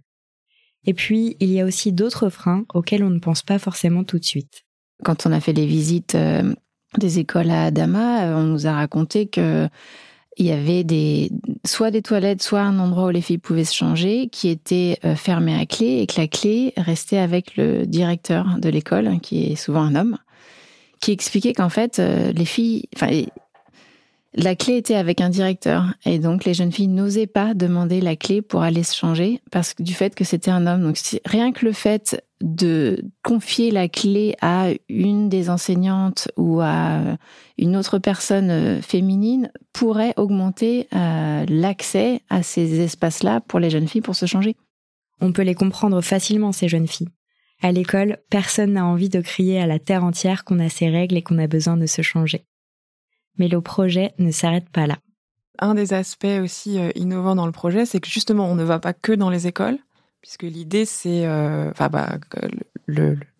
Et 0.86 0.94
puis, 0.94 1.36
il 1.40 1.50
y 1.50 1.60
a 1.60 1.64
aussi 1.64 1.92
d'autres 1.92 2.28
freins 2.28 2.66
auxquels 2.74 3.04
on 3.04 3.10
ne 3.10 3.18
pense 3.18 3.42
pas 3.42 3.58
forcément 3.58 4.04
tout 4.04 4.18
de 4.18 4.24
suite. 4.24 4.64
Quand 5.02 5.26
on 5.26 5.32
a 5.32 5.40
fait 5.40 5.52
les 5.52 5.66
visites 5.66 6.14
euh, 6.14 6.54
des 6.98 7.18
écoles 7.18 7.50
à 7.50 7.64
Adama, 7.64 8.24
euh, 8.24 8.36
on 8.36 8.42
nous 8.42 8.66
a 8.66 8.72
raconté 8.72 9.26
que 9.26 9.68
il 10.36 10.46
y 10.46 10.52
avait 10.52 10.82
des 10.82 11.30
soit 11.64 11.90
des 11.90 12.02
toilettes, 12.02 12.42
soit 12.42 12.60
un 12.60 12.78
endroit 12.78 13.06
où 13.06 13.10
les 13.10 13.20
filles 13.20 13.38
pouvaient 13.38 13.64
se 13.64 13.74
changer, 13.74 14.28
qui 14.28 14.48
était 14.48 14.98
euh, 15.04 15.14
fermé 15.14 15.54
à 15.54 15.64
clé 15.64 16.00
et 16.00 16.06
que 16.06 16.20
la 16.20 16.26
clé 16.26 16.72
restait 16.76 17.18
avec 17.18 17.56
le 17.56 17.86
directeur 17.86 18.56
de 18.58 18.68
l'école, 18.68 19.20
qui 19.20 19.52
est 19.52 19.56
souvent 19.56 19.82
un 19.82 19.94
homme, 19.94 20.18
qui 21.00 21.12
expliquait 21.12 21.52
qu'en 21.52 21.68
fait 21.68 21.98
euh, 21.98 22.32
les 22.32 22.44
filles, 22.44 22.88
enfin 22.96 23.08
La 24.36 24.56
clé 24.56 24.76
était 24.76 24.96
avec 24.96 25.20
un 25.20 25.30
directeur 25.30 25.94
et 26.04 26.18
donc 26.18 26.44
les 26.44 26.54
jeunes 26.54 26.72
filles 26.72 26.88
n'osaient 26.88 27.28
pas 27.28 27.54
demander 27.54 28.00
la 28.00 28.16
clé 28.16 28.42
pour 28.42 28.62
aller 28.62 28.82
se 28.82 28.96
changer 28.96 29.40
parce 29.52 29.74
que 29.74 29.84
du 29.84 29.94
fait 29.94 30.16
que 30.16 30.24
c'était 30.24 30.50
un 30.50 30.66
homme. 30.66 30.82
Donc 30.82 30.98
rien 31.24 31.52
que 31.52 31.64
le 31.64 31.72
fait 31.72 32.20
de 32.40 33.04
confier 33.22 33.70
la 33.70 33.88
clé 33.88 34.34
à 34.40 34.70
une 34.88 35.28
des 35.28 35.50
enseignantes 35.50 36.28
ou 36.36 36.60
à 36.60 37.16
une 37.58 37.76
autre 37.76 37.98
personne 37.98 38.50
euh, 38.50 38.82
féminine 38.82 39.52
pourrait 39.72 40.14
augmenter 40.16 40.88
euh, 40.94 41.46
l'accès 41.48 42.20
à 42.28 42.42
ces 42.42 42.80
espaces-là 42.80 43.40
pour 43.40 43.60
les 43.60 43.70
jeunes 43.70 43.88
filles 43.88 44.00
pour 44.00 44.16
se 44.16 44.26
changer. 44.26 44.56
On 45.20 45.32
peut 45.32 45.42
les 45.42 45.54
comprendre 45.54 46.00
facilement, 46.00 46.50
ces 46.50 46.68
jeunes 46.68 46.88
filles. 46.88 47.08
À 47.62 47.70
l'école, 47.70 48.18
personne 48.30 48.72
n'a 48.72 48.84
envie 48.84 49.08
de 49.08 49.20
crier 49.20 49.60
à 49.60 49.66
la 49.68 49.78
terre 49.78 50.04
entière 50.04 50.44
qu'on 50.44 50.58
a 50.58 50.68
ses 50.68 50.90
règles 50.90 51.16
et 51.16 51.22
qu'on 51.22 51.38
a 51.38 51.46
besoin 51.46 51.76
de 51.76 51.86
se 51.86 52.02
changer 52.02 52.44
mais 53.38 53.48
le 53.48 53.60
projet 53.60 54.12
ne 54.18 54.30
s'arrête 54.30 54.68
pas 54.68 54.86
là. 54.86 54.98
Un 55.60 55.74
des 55.74 55.92
aspects 55.92 56.26
aussi 56.42 56.78
euh, 56.78 56.90
innovants 56.96 57.36
dans 57.36 57.46
le 57.46 57.52
projet, 57.52 57.86
c'est 57.86 58.00
que 58.00 58.08
justement, 58.08 58.46
on 58.46 58.54
ne 58.54 58.64
va 58.64 58.80
pas 58.80 58.92
que 58.92 59.12
dans 59.12 59.30
les 59.30 59.46
écoles, 59.46 59.78
puisque 60.20 60.42
l'idée, 60.42 60.84
c'est, 60.84 61.26
euh, 61.26 61.70
bah, 61.78 62.18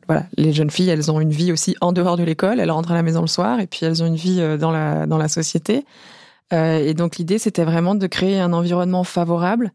voilà, 0.07 0.27
les 0.37 0.53
jeunes 0.53 0.71
filles, 0.71 0.91
elles 0.91 1.11
ont 1.11 1.21
une 1.21 1.31
vie 1.33 1.51
aussi 1.51 1.75
en 1.81 1.93
dehors 1.93 2.17
de 2.17 2.23
l'école. 2.23 2.61
Elles 2.61 2.71
rentrent 2.71 2.93
à 2.93 2.95
la 2.95 3.03
maison 3.03 3.21
le 3.21 3.27
soir, 3.27 3.59
et 3.59 3.67
puis 3.67 3.81
elles 3.83 4.03
ont 4.03 4.07
une 4.07 4.17
vie 4.17 4.41
euh, 4.41 4.57
dans 4.57 4.71
la 4.71 5.07
dans 5.07 5.19
la 5.19 5.29
société. 5.29 5.85
et 6.53 6.95
donc 6.95 7.17
l'idée, 7.17 7.39
c'était 7.39 7.65
vraiment 7.65 7.97
de 7.97 8.07
créer 8.07 8.39
un 8.39 8.53
environnement 8.53 9.03
favorable 9.03 9.73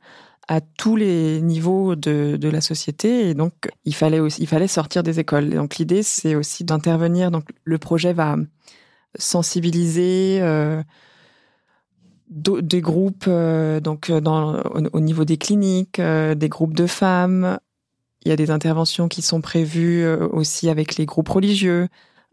à 0.47 0.61
tous 0.61 0.95
les 0.95 1.41
niveaux 1.41 1.95
de, 1.95 2.38
de 2.39 2.49
la 2.49 2.61
société. 2.61 3.29
Et 3.29 3.33
donc, 3.33 3.53
il 3.85 3.93
fallait 3.93 4.19
aussi, 4.19 4.41
il 4.41 4.47
fallait 4.47 4.67
sortir 4.67 5.03
des 5.03 5.19
écoles. 5.19 5.49
donc 5.49 5.77
l'idée, 5.77 6.03
c'est 6.03 6.35
aussi 6.35 6.63
d'intervenir. 6.63 7.31
Donc 7.31 7.43
le 7.65 7.77
projet 7.77 8.13
va 8.13 8.38
sensibiliser 9.17 10.39
euh, 10.41 10.83
des 12.29 12.81
groupes 12.81 13.25
euh, 13.27 13.79
donc 13.79 14.09
euh, 14.09 14.21
dans, 14.21 14.61
au, 14.93 14.99
niveau 14.99 15.25
des 15.25 15.37
cliniques, 15.37 15.99
des 16.01 16.49
groupes 16.49 16.75
de 16.75 16.87
femmes. 16.87 17.59
Il 18.23 18.29
y 18.29 18.31
a 18.31 18.35
des 18.35 18.51
interventions 18.51 19.07
qui 19.07 19.21
sont 19.21 19.41
prévues 19.41 20.05
aussi 20.05 20.69
avec 20.69 20.97
les 20.97 21.05
groupes 21.05 21.29
religieux, 21.29 21.87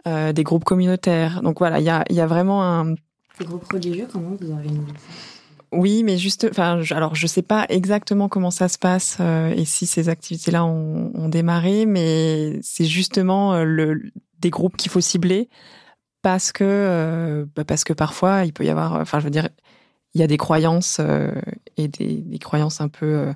des 0.04 0.42
groupes 0.42 0.64
communautaires. 0.64 1.42
Donc 1.42 1.60
voilà, 1.60 1.78
il 1.78 1.84
y 1.84 1.90
a, 1.90 2.04
il 2.10 2.16
y 2.16 2.20
a 2.20 2.26
vraiment 2.26 2.64
un. 2.64 2.96
Ces 3.38 3.44
groupes 3.44 3.70
religieux, 3.72 4.08
comment 4.10 4.36
vous 4.40 4.50
organisez 4.50 4.92
oui, 5.72 6.04
mais 6.04 6.16
juste, 6.16 6.46
enfin, 6.48 6.80
alors 6.90 7.16
je 7.16 7.26
sais 7.26 7.42
pas 7.42 7.66
exactement 7.68 8.28
comment 8.28 8.52
ça 8.52 8.68
se 8.68 8.78
passe 8.78 9.18
et 9.20 9.64
si 9.64 9.84
ces 9.84 10.08
activités-là 10.08 10.64
ont, 10.64 11.10
ont, 11.12 11.28
démarré, 11.28 11.86
mais 11.86 12.60
c'est 12.62 12.84
justement 12.84 13.62
le, 13.64 14.00
des 14.38 14.50
groupes 14.50 14.76
qu'il 14.76 14.92
faut 14.92 15.00
cibler 15.00 15.48
parce 16.26 16.50
que 16.50 16.64
euh, 16.64 17.44
bah, 17.54 17.64
parce 17.64 17.84
que 17.84 17.92
parfois 17.92 18.44
il 18.44 18.52
peut 18.52 18.64
y 18.64 18.68
avoir, 18.68 18.94
enfin 18.94 19.20
je 19.20 19.24
veux 19.24 19.30
dire, 19.30 19.48
il 20.12 20.20
y 20.20 20.24
a 20.24 20.26
des 20.26 20.38
croyances 20.38 20.96
euh, 20.98 21.30
et 21.76 21.86
des, 21.86 22.16
des, 22.16 22.38
croyances 22.40 22.80
un 22.80 22.88
peu 22.88 23.32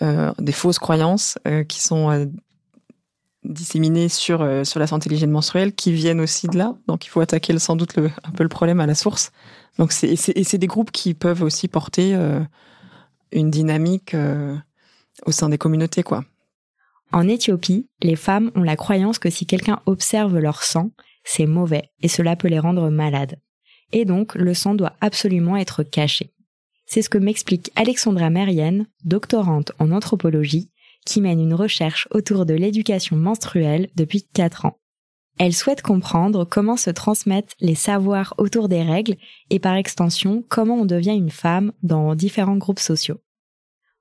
euh, 0.00 0.32
des 0.38 0.52
fausses 0.52 0.78
croyances 0.78 1.36
qui 1.68 1.82
sont 1.82 2.32
disséminées 3.44 4.08
sur 4.08 4.38
sur 4.64 4.80
la 4.80 4.86
santé 4.86 5.10
l'hygiène 5.10 5.30
menstruelle 5.30 5.74
qui 5.74 5.92
viennent 5.92 6.22
aussi 6.22 6.48
de 6.48 6.56
là. 6.56 6.74
Donc 6.86 7.04
il 7.04 7.10
faut 7.10 7.20
attaquer 7.20 7.58
sans 7.58 7.76
doute 7.76 7.96
le, 7.96 8.10
un 8.24 8.30
peu 8.30 8.44
le 8.44 8.48
problème 8.48 8.80
à 8.80 8.86
la 8.86 8.94
source. 8.94 9.30
Donc 9.76 9.92
c'est 9.92 10.08
et 10.08 10.44
c'est 10.44 10.58
des 10.58 10.66
groupes 10.66 10.90
qui 10.90 11.12
peuvent 11.12 11.42
aussi 11.42 11.68
porter 11.68 12.16
une 13.30 13.50
dynamique 13.50 14.16
au 15.26 15.32
sein 15.32 15.50
des 15.50 15.58
communautés 15.58 16.02
quoi. 16.02 16.24
En 17.12 17.28
Éthiopie, 17.28 17.88
les 18.00 18.16
femmes 18.16 18.50
ont 18.54 18.62
la 18.62 18.76
croyance 18.76 19.18
que 19.18 19.28
si 19.28 19.44
quelqu'un 19.44 19.80
observe 19.84 20.38
leur 20.38 20.62
sang, 20.62 20.92
c'est 21.24 21.46
mauvais 21.46 21.90
et 22.00 22.08
cela 22.08 22.36
peut 22.36 22.48
les 22.48 22.58
rendre 22.58 22.90
malades. 22.90 23.38
Et 23.92 24.04
donc, 24.04 24.34
le 24.34 24.54
sang 24.54 24.74
doit 24.74 24.94
absolument 25.00 25.56
être 25.56 25.82
caché. 25.82 26.32
C'est 26.86 27.02
ce 27.02 27.08
que 27.08 27.18
m'explique 27.18 27.70
Alexandra 27.76 28.30
Merienne, 28.30 28.86
doctorante 29.04 29.72
en 29.78 29.92
anthropologie, 29.92 30.70
qui 31.06 31.20
mène 31.20 31.40
une 31.40 31.54
recherche 31.54 32.08
autour 32.10 32.46
de 32.46 32.54
l'éducation 32.54 33.16
menstruelle 33.16 33.88
depuis 33.96 34.24
4 34.34 34.66
ans. 34.66 34.78
Elle 35.38 35.54
souhaite 35.54 35.82
comprendre 35.82 36.44
comment 36.44 36.76
se 36.76 36.90
transmettent 36.90 37.54
les 37.60 37.74
savoirs 37.74 38.34
autour 38.38 38.68
des 38.68 38.82
règles 38.82 39.16
et 39.50 39.58
par 39.58 39.74
extension 39.76 40.44
comment 40.48 40.76
on 40.76 40.84
devient 40.84 41.16
une 41.16 41.30
femme 41.30 41.72
dans 41.82 42.14
différents 42.14 42.58
groupes 42.58 42.78
sociaux. 42.78 43.18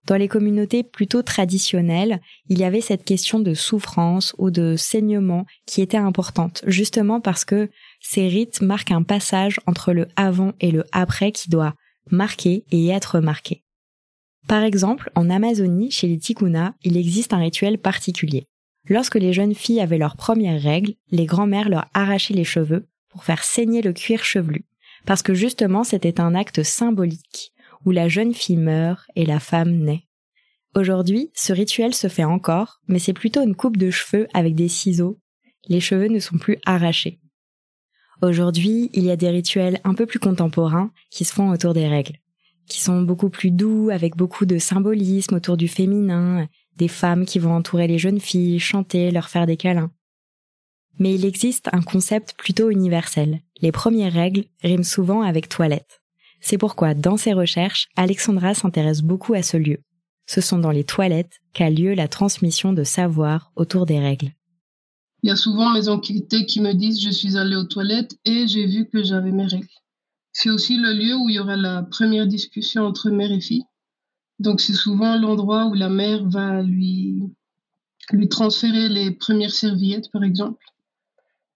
Dans 0.08 0.16
les 0.16 0.28
communautés 0.28 0.84
plutôt 0.84 1.22
traditionnelles, 1.22 2.22
il 2.50 2.58
y 2.58 2.64
avait 2.64 2.82
cette 2.82 3.06
question 3.06 3.40
de 3.40 3.54
souffrance 3.54 4.34
ou 4.40 4.50
de 4.50 4.76
saignement 4.76 5.46
qui 5.68 5.82
était 5.82 5.98
importante, 5.98 6.64
justement 6.66 7.22
parce 7.22 7.46
que 7.46 7.70
ces 8.00 8.28
rites 8.28 8.62
marquent 8.62 8.92
un 8.92 9.04
passage 9.04 9.60
entre 9.68 9.94
le 9.94 10.08
avant 10.16 10.54
et 10.60 10.72
le 10.72 10.86
après 10.92 11.32
qui 11.32 11.50
doit 11.50 11.76
marquer 12.10 12.66
et 12.72 12.88
être 12.88 13.20
marqué. 13.20 13.64
Par 14.48 14.64
exemple, 14.64 15.12
en 15.16 15.30
Amazonie, 15.30 15.92
chez 15.92 16.08
les 16.08 16.18
Tikuna, 16.18 16.74
il 16.84 16.98
existe 16.98 17.34
un 17.34 17.38
rituel 17.38 17.78
particulier. 17.78 18.48
Lorsque 18.90 19.16
les 19.16 19.34
jeunes 19.34 19.54
filles 19.54 19.82
avaient 19.82 20.00
leurs 20.00 20.18
premières 20.18 20.62
règles, 20.62 20.94
les 21.12 21.28
grands-mères 21.28 21.70
leur 21.70 21.86
arrachaient 21.94 22.34
les 22.34 22.44
cheveux 22.44 22.88
pour 23.10 23.24
faire 23.24 23.44
saigner 23.44 23.84
le 23.84 23.94
cuir 23.94 24.24
chevelu, 24.24 24.66
parce 25.06 25.22
que 25.22 25.36
justement 25.36 25.84
c'était 25.84 26.20
un 26.20 26.34
acte 26.34 26.64
symbolique 26.64 27.54
où 27.86 27.92
la 27.92 28.08
jeune 28.08 28.34
fille 28.34 28.58
meurt 28.58 29.06
et 29.16 29.26
la 29.26 29.40
femme 29.40 29.72
naît. 29.72 30.06
Aujourd'hui, 30.76 31.32
ce 31.34 31.52
rituel 31.52 31.94
se 31.94 32.08
fait 32.08 32.24
encore, 32.24 32.80
mais 32.88 33.00
c'est 33.00 33.14
plutôt 33.14 33.42
une 33.42 33.56
coupe 33.56 33.78
de 33.78 33.92
cheveux 33.92 34.28
avec 34.34 34.56
des 34.56 34.70
ciseaux. 34.70 35.20
Les 35.68 35.82
cheveux 35.82 36.08
ne 36.08 36.20
sont 36.20 36.38
plus 36.38 36.58
arrachés. 36.66 37.20
Aujourd'hui, 38.22 38.90
il 38.94 39.04
y 39.04 39.12
a 39.12 39.16
des 39.16 39.30
rituels 39.30 39.82
un 39.84 39.96
peu 39.96 40.06
plus 40.06 40.20
contemporains 40.20 40.92
qui 41.10 41.26
se 41.26 41.34
font 41.34 41.50
autour 41.50 41.74
des 41.74 41.88
règles, 41.88 42.18
qui 42.68 42.80
sont 42.80 43.02
beaucoup 43.02 43.30
plus 43.30 43.52
doux, 43.52 43.90
avec 43.92 44.16
beaucoup 44.16 44.46
de 44.46 44.60
symbolisme 44.60 45.36
autour 45.36 45.58
du 45.58 45.68
féminin, 45.68 46.48
des 46.78 46.88
femmes 46.88 47.26
qui 47.26 47.40
vont 47.40 47.54
entourer 47.54 47.88
les 47.88 47.98
jeunes 47.98 48.20
filles, 48.20 48.60
chanter, 48.60 49.12
leur 49.12 49.28
faire 49.28 49.46
des 49.46 49.58
câlins. 49.58 49.92
Mais 51.00 51.16
il 51.16 51.26
existe 51.26 51.68
un 51.74 51.82
concept 51.82 52.36
plutôt 52.38 52.70
universel. 52.70 53.42
Les 53.62 53.72
premières 53.72 54.14
règles 54.14 54.46
riment 54.62 54.84
souvent 54.84 55.22
avec 55.22 55.50
toilette. 55.50 56.01
C'est 56.42 56.58
pourquoi, 56.58 56.94
dans 56.94 57.18
ses 57.18 57.34
recherches, 57.34 57.88
Alexandra 57.96 58.54
s'intéresse 58.54 59.02
beaucoup 59.02 59.34
à 59.34 59.44
ce 59.44 59.58
lieu. 59.58 59.78
Ce 60.26 60.42
sont 60.42 60.58
dans 60.58 60.72
les 60.72 60.84
toilettes 60.84 61.40
qu'a 61.54 61.70
lieu 61.70 61.94
la 61.94 62.08
transmission 62.08 62.74
de 62.74 62.84
savoir 62.84 63.52
autour 63.56 63.86
des 63.86 64.00
règles. 64.00 64.32
Il 65.24 65.30
y 65.30 65.32
a 65.32 65.36
souvent 65.36 65.70
mes 65.70 65.88
enquêtés 65.88 66.46
qui 66.46 66.62
me 66.62 66.74
disent 66.74 67.00
je 67.00 67.12
suis 67.12 67.38
allée 67.38 67.56
aux 67.56 67.66
toilettes 67.66 68.18
et 68.26 68.48
j'ai 68.48 68.66
vu 68.66 68.90
que 68.90 69.04
j'avais 69.04 69.32
mes 69.32 69.46
règles. 69.46 69.68
C'est 70.34 70.50
aussi 70.50 70.78
le 70.78 70.94
lieu 70.94 71.16
où 71.16 71.30
il 71.30 71.36
y 71.36 71.40
aura 71.40 71.58
la 71.58 71.84
première 71.84 72.26
discussion 72.26 72.84
entre 72.84 73.12
mère 73.12 73.32
et 73.32 73.42
fille. 73.42 73.66
Donc 74.40 74.62
c'est 74.62 74.74
souvent 74.74 75.18
l'endroit 75.20 75.66
où 75.66 75.76
la 75.76 75.90
mère 75.90 76.28
va 76.28 76.64
lui, 76.64 77.22
lui 78.12 78.30
transférer 78.30 78.90
les 78.90 79.12
premières 79.12 79.52
serviettes, 79.54 80.10
par 80.12 80.24
exemple. 80.24 80.64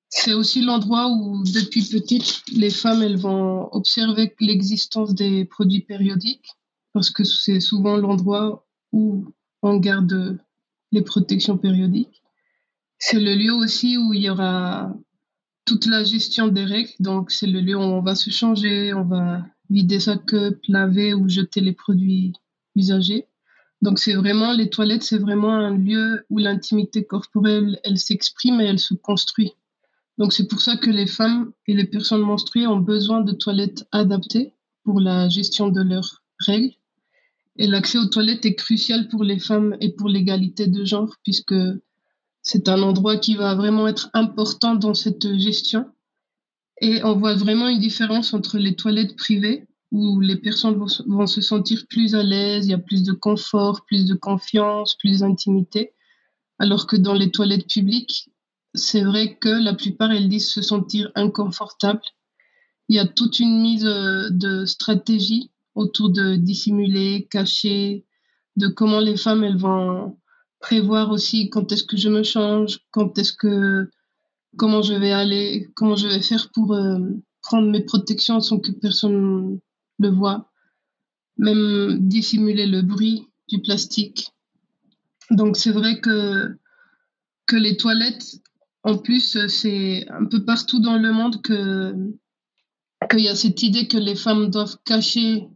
C'est 0.10 0.34
aussi 0.34 0.62
l'endroit 0.62 1.10
où, 1.10 1.44
depuis 1.44 1.84
petite, 1.84 2.42
les 2.54 2.70
femmes 2.70 3.04
elles 3.04 3.18
vont 3.18 3.70
observer 3.74 4.34
l'existence 4.40 5.14
des 5.14 5.46
produits 5.46 5.82
périodiques, 5.82 6.50
parce 6.94 7.10
que 7.10 7.24
c'est 7.24 7.60
souvent 7.60 7.98
l'endroit 7.98 8.66
où 8.92 9.26
on 9.62 9.78
garde 9.78 10.40
les 10.92 11.02
protections 11.02 11.58
périodiques. 11.58 12.22
C'est 12.98 13.20
le 13.20 13.36
lieu 13.36 13.54
aussi 13.54 13.98
où 13.98 14.14
il 14.14 14.22
y 14.22 14.30
aura 14.30 14.94
toute 15.66 15.88
la 15.88 16.04
gestion 16.04 16.48
des 16.48 16.64
règles, 16.64 16.94
donc 17.00 17.32
c'est 17.32 17.48
le 17.48 17.60
lieu 17.60 17.76
où 17.76 17.82
on 17.82 18.02
va 18.02 18.16
se 18.16 18.30
changer, 18.30 18.94
on 18.94 19.04
va 19.04 19.44
vider 19.70 20.00
sa 20.00 20.16
cup, 20.16 20.60
laver 20.68 21.14
ou 21.14 21.28
jeter 21.28 21.60
les 21.60 21.74
produits 21.74 22.34
usagés. 22.76 23.26
Donc 23.82 24.00
c'est 24.00 24.14
vraiment 24.14 24.54
les 24.54 24.70
toilettes, 24.70 25.04
c'est 25.04 25.18
vraiment 25.18 25.54
un 25.54 25.76
lieu 25.76 26.26
où 26.30 26.38
l'intimité 26.38 27.04
corporelle, 27.04 27.80
elle 27.84 27.98
s'exprime 27.98 28.62
et 28.62 28.66
elle 28.66 28.80
se 28.80 28.94
construit. 28.94 29.54
Donc 30.17 30.34
c'est 30.34 30.48
pour 30.48 30.62
ça 30.62 30.77
que 30.77 30.89
les 30.89 31.07
femmes 31.07 31.51
et 31.67 31.74
les 31.74 31.86
personnes 31.86 32.22
menstruées 32.22 32.67
ont 32.67 32.79
besoin 32.79 33.22
de 33.22 33.34
toilettes 33.34 33.86
adaptées 33.91 34.53
pour 34.84 35.00
la 35.00 35.27
gestion 35.29 35.69
de 35.69 35.81
leurs 35.81 36.24
règles. 36.39 36.74
Et 37.57 37.67
l'accès 37.67 37.98
aux 37.98 38.07
toilettes 38.07 38.45
est 38.45 38.55
crucial 38.55 39.07
pour 39.07 39.24
les 39.24 39.39
femmes 39.39 39.75
et 39.79 39.93
pour 39.93 40.10
l'égalité 40.10 40.67
de 40.67 40.84
genre, 40.86 41.15
puisque 41.24 41.55
c'est 42.41 42.69
un 42.69 42.81
endroit 42.81 43.17
qui 43.17 43.36
va 43.36 43.55
vraiment 43.55 43.88
être 43.88 44.10
important 44.13 44.75
dans 44.75 44.93
cette 44.93 45.38
gestion. 45.38 45.86
Et 46.81 47.03
on 47.03 47.15
voit 47.15 47.36
vraiment 47.36 47.67
une 47.69 47.79
différence 47.79 48.34
entre 48.34 48.57
les 48.57 48.75
toilettes 48.75 49.15
privées, 49.15 49.67
où 49.91 50.19
les 50.19 50.36
personnes 50.36 50.75
vont, 50.75 51.27
se 51.27 51.41
sentir 51.41 51.86
plus 51.88 52.15
à 52.15 52.24
l'aise, 52.24 52.67
il 52.67 52.72
y 52.72 52.74
a 52.74 52.77
plus 52.77 53.03
de 53.03 53.13
confort, 53.13 53.86
plus 53.86 54.05
de 54.05 54.13
confiance, 54.13 54.95
plus 54.95 55.19
d'intimité, 55.19 55.93
alors 56.60 56.86
que 56.86 56.98
dans 56.98 57.13
les 57.13 57.31
toilettes 57.31 57.67
publiques, 57.67 58.29
c'est 58.75 59.03
vrai 59.03 59.38
que 59.38 59.50
la 59.50 59.74
plupart, 59.74 60.12
elles 60.12 60.29
disent 60.29 60.50
se 60.50 60.62
sentir 60.62 61.12
inconfortables. 61.15 62.01
Il 62.89 62.96
y 62.96 63.00
a 63.00 63.08
toute 63.08 63.39
une 63.39 63.62
mise 63.62 63.86
euh, 63.86 64.29
de 64.29 64.65
stratégie 64.65 65.51
autour 65.74 66.10
de 66.10 66.36
dissimuler, 66.36 67.27
cacher, 67.29 68.05
de 68.55 68.67
comment 68.67 69.00
les 69.00 69.17
femmes, 69.17 69.44
elles 69.44 69.58
vont 69.58 70.17
prévoir 70.60 71.12
aussi 71.12 71.50
quand 71.50 71.72
est-ce 71.72 71.84
que 71.84 71.98
je 71.98 72.10
me 72.10 72.24
change, 72.24 72.79
quand 72.91 73.17
est-ce 73.17 73.34
que, 73.34 73.89
comment 74.58 74.82
je 74.82 74.94
vais 74.94 75.12
aller, 75.12 75.67
comment 75.75 75.96
je 75.96 76.08
vais 76.08 76.22
faire 76.22 76.50
pour, 76.53 76.74
euh, 76.74 77.00
prendre 77.46 77.70
mes 77.70 77.82
protections 77.82 78.41
sans 78.41 78.60
que 78.60 78.72
personne 78.72 79.60
le 80.00 80.10
voit. 80.10 80.51
Même 81.38 82.00
dissimuler 82.01 82.65
le 82.65 82.82
bruit 82.82 83.27
du 83.48 83.62
plastique. 83.62 84.32
Donc 85.32 85.55
c'est 85.55 85.72
vrai 85.72 86.00
que, 86.01 86.58
que 87.46 87.55
les 87.55 87.77
toilettes, 87.77 88.41
en 88.86 89.00
plus, 89.00 89.48
c'est 89.48 90.08
un 90.10 90.25
peu 90.25 90.46
partout 90.46 90.80
dans 90.80 90.98
le 90.98 91.12
monde 91.12 91.42
que 91.42 91.96
qu'il 93.10 93.22
y 93.22 93.27
a 93.27 93.36
cette 93.36 93.62
idée 93.63 93.88
que 93.88 93.98
les 93.98 94.15
femmes 94.15 94.51
doivent 94.51 94.77
cacher 94.86 95.48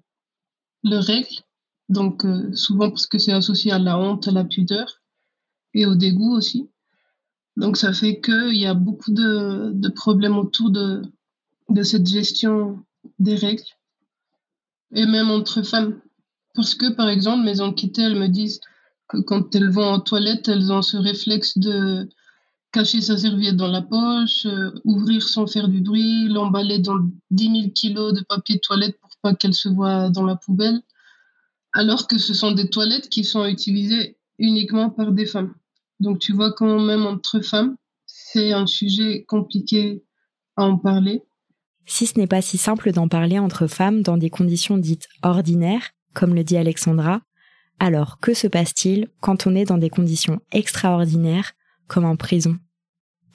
leurs 0.84 1.04
règles. 1.04 1.44
Donc 1.90 2.26
euh, 2.26 2.54
souvent 2.56 2.90
parce 2.90 3.06
que 3.06 3.20
c'est 3.20 3.32
associé 3.32 3.72
à 3.72 3.78
la 3.78 4.00
honte, 4.00 4.28
à 4.28 4.32
la 4.32 4.44
pudeur 4.44 5.00
et 5.76 5.86
au 5.86 5.94
dégoût 5.96 6.36
aussi. 6.36 6.70
Donc 7.56 7.78
ça 7.78 7.94
fait 7.94 8.20
qu'il 8.20 8.58
y 8.58 8.66
a 8.66 8.74
beaucoup 8.74 9.12
de, 9.12 9.72
de 9.74 9.90
problèmes 9.90 10.38
autour 10.38 10.72
de, 10.72 11.04
de 11.70 11.84
cette 11.84 12.08
gestion 12.08 12.84
des 13.20 13.36
règles 13.36 13.64
et 14.96 15.06
même 15.06 15.30
entre 15.30 15.62
femmes. 15.62 16.02
Parce 16.56 16.74
que, 16.74 16.90
par 16.90 17.10
exemple, 17.10 17.44
mes 17.44 17.62
enquêtées, 17.62 18.02
elles 18.02 18.20
me 18.20 18.28
disent 18.28 18.60
que 19.08 19.18
quand 19.18 19.54
elles 19.56 19.70
vont 19.70 19.86
en 19.86 20.00
toilette, 20.00 20.48
elles 20.48 20.72
ont 20.72 20.82
ce 20.82 20.98
réflexe 20.98 21.58
de 21.60 22.10
cacher 22.72 23.02
sa 23.02 23.18
serviette 23.18 23.56
dans 23.56 23.68
la 23.68 23.82
poche, 23.82 24.46
euh, 24.46 24.72
ouvrir 24.84 25.24
sans 25.24 25.48
faire 25.48 25.68
du 25.68 25.82
bruit, 25.82 26.28
l'emballer 26.30 26.80
dans 26.80 27.00
10 27.32 27.44
000 27.62 27.70
kilos 27.74 28.14
de 28.14 28.24
papier 28.24 28.56
de 28.56 28.62
toilette 28.62 29.00
pour 29.00 29.10
pas 29.22 29.34
qu'elle 29.34 29.54
se 29.54 29.70
voit 29.70 30.10
dans 30.10 30.26
la 30.26 30.36
poubelle, 30.36 30.82
alors 31.74 32.08
que 32.08 32.18
ce 32.18 32.34
sont 32.34 32.52
des 32.52 32.70
toilettes 32.70 33.10
qui 33.10 33.24
sont 33.24 33.46
utilisées 33.46 34.18
uniquement 34.38 34.90
par 34.90 35.12
des 35.12 35.26
femmes. 35.26 35.54
Donc 36.00 36.20
tu 36.20 36.34
vois 36.34 36.54
quand 36.54 36.80
même 36.80 37.06
entre 37.06 37.42
femmes, 37.42 37.76
c'est 38.06 38.54
un 38.54 38.68
sujet 38.68 39.26
compliqué 39.28 40.04
à 40.56 40.64
en 40.64 40.78
parler. 40.78 41.24
Si 41.86 42.06
ce 42.06 42.20
n'est 42.20 42.28
pas 42.28 42.42
si 42.42 42.58
simple 42.58 42.92
d'en 42.92 43.08
parler 43.08 43.40
entre 43.40 43.68
femmes 43.68 44.04
dans 44.04 44.18
des 44.18 44.30
conditions 44.30 44.78
dites 44.78 45.08
ordinaires, 45.24 45.90
comme 46.14 46.36
le 46.36 46.44
dit 46.44 46.58
Alexandra, 46.58 47.22
alors 47.80 48.20
que 48.20 48.34
se 48.34 48.48
passe-t-il 48.48 49.08
quand 49.22 49.48
on 49.48 49.56
est 49.56 49.66
dans 49.66 49.78
des 49.78 49.90
conditions 49.90 50.40
extraordinaires, 50.52 51.54
comme 51.90 52.06
en 52.06 52.16
prison 52.16 52.58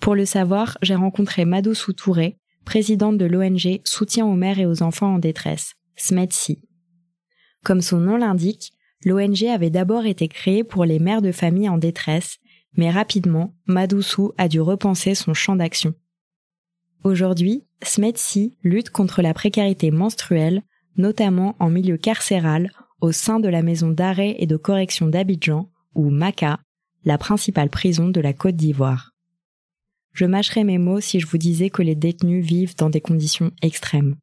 Pour 0.00 0.14
le 0.14 0.25
savoir, 0.25 0.78
j'ai 0.80 0.94
rencontré 0.94 1.44
Madou 1.44 1.75
Touré, 1.75 2.38
présidente 2.64 3.18
de 3.18 3.26
l'ONG 3.26 3.82
Soutien 3.84 4.25
aux 4.25 4.34
mères 4.34 4.58
et 4.58 4.64
aux 4.64 4.82
enfants 4.82 5.16
en 5.16 5.18
détresse, 5.18 5.75
SMEDSI. 5.96 6.62
Comme 7.62 7.82
son 7.82 7.99
nom 7.99 8.16
l'indique, 8.16 8.73
l'ONG 9.04 9.44
avait 9.44 9.70
d'abord 9.70 10.06
été 10.06 10.28
créée 10.28 10.64
pour 10.64 10.87
les 10.87 10.99
mères 10.99 11.20
de 11.20 11.32
famille 11.32 11.68
en 11.68 11.76
détresse, 11.76 12.38
mais 12.76 12.90
rapidement, 12.90 13.54
Madoussou 13.66 14.32
a 14.38 14.49
dû 14.49 14.61
repenser 14.61 15.14
son 15.14 15.34
champ 15.34 15.56
d'action. 15.56 15.94
Aujourd'hui, 17.02 17.64
SMEDSI 17.82 18.56
lutte 18.62 18.90
contre 18.90 19.20
la 19.20 19.34
précarité 19.34 19.90
menstruelle, 19.90 20.62
notamment 20.96 21.54
en 21.58 21.68
milieu 21.68 21.96
carcéral, 21.96 22.70
au 23.00 23.12
sein 23.12 23.40
de 23.40 23.49
la 23.49 23.62
maison 23.62 23.90
d'arrêt 23.90 24.37
et 24.38 24.46
de 24.46 24.56
correction 24.56 25.06
d'Abidjan, 25.06 25.68
ou 25.94 26.08
MACA, 26.08 26.61
la 27.04 27.18
principale 27.18 27.68
prison 27.68 28.08
de 28.08 28.20
la 28.20 28.32
Côte 28.32 28.56
d'Ivoire. 28.56 29.12
Je 30.12 30.25
mâcherais 30.25 30.64
mes 30.64 30.78
mots 30.78 31.00
si 31.00 31.20
je 31.20 31.26
vous 31.26 31.38
disais 31.38 31.70
que 31.70 31.82
les 31.82 31.94
détenus 31.94 32.44
vivent 32.44 32.76
dans 32.76 32.88
des 32.88 33.00
conditions 33.00 33.50
extrêmes. 33.62 34.16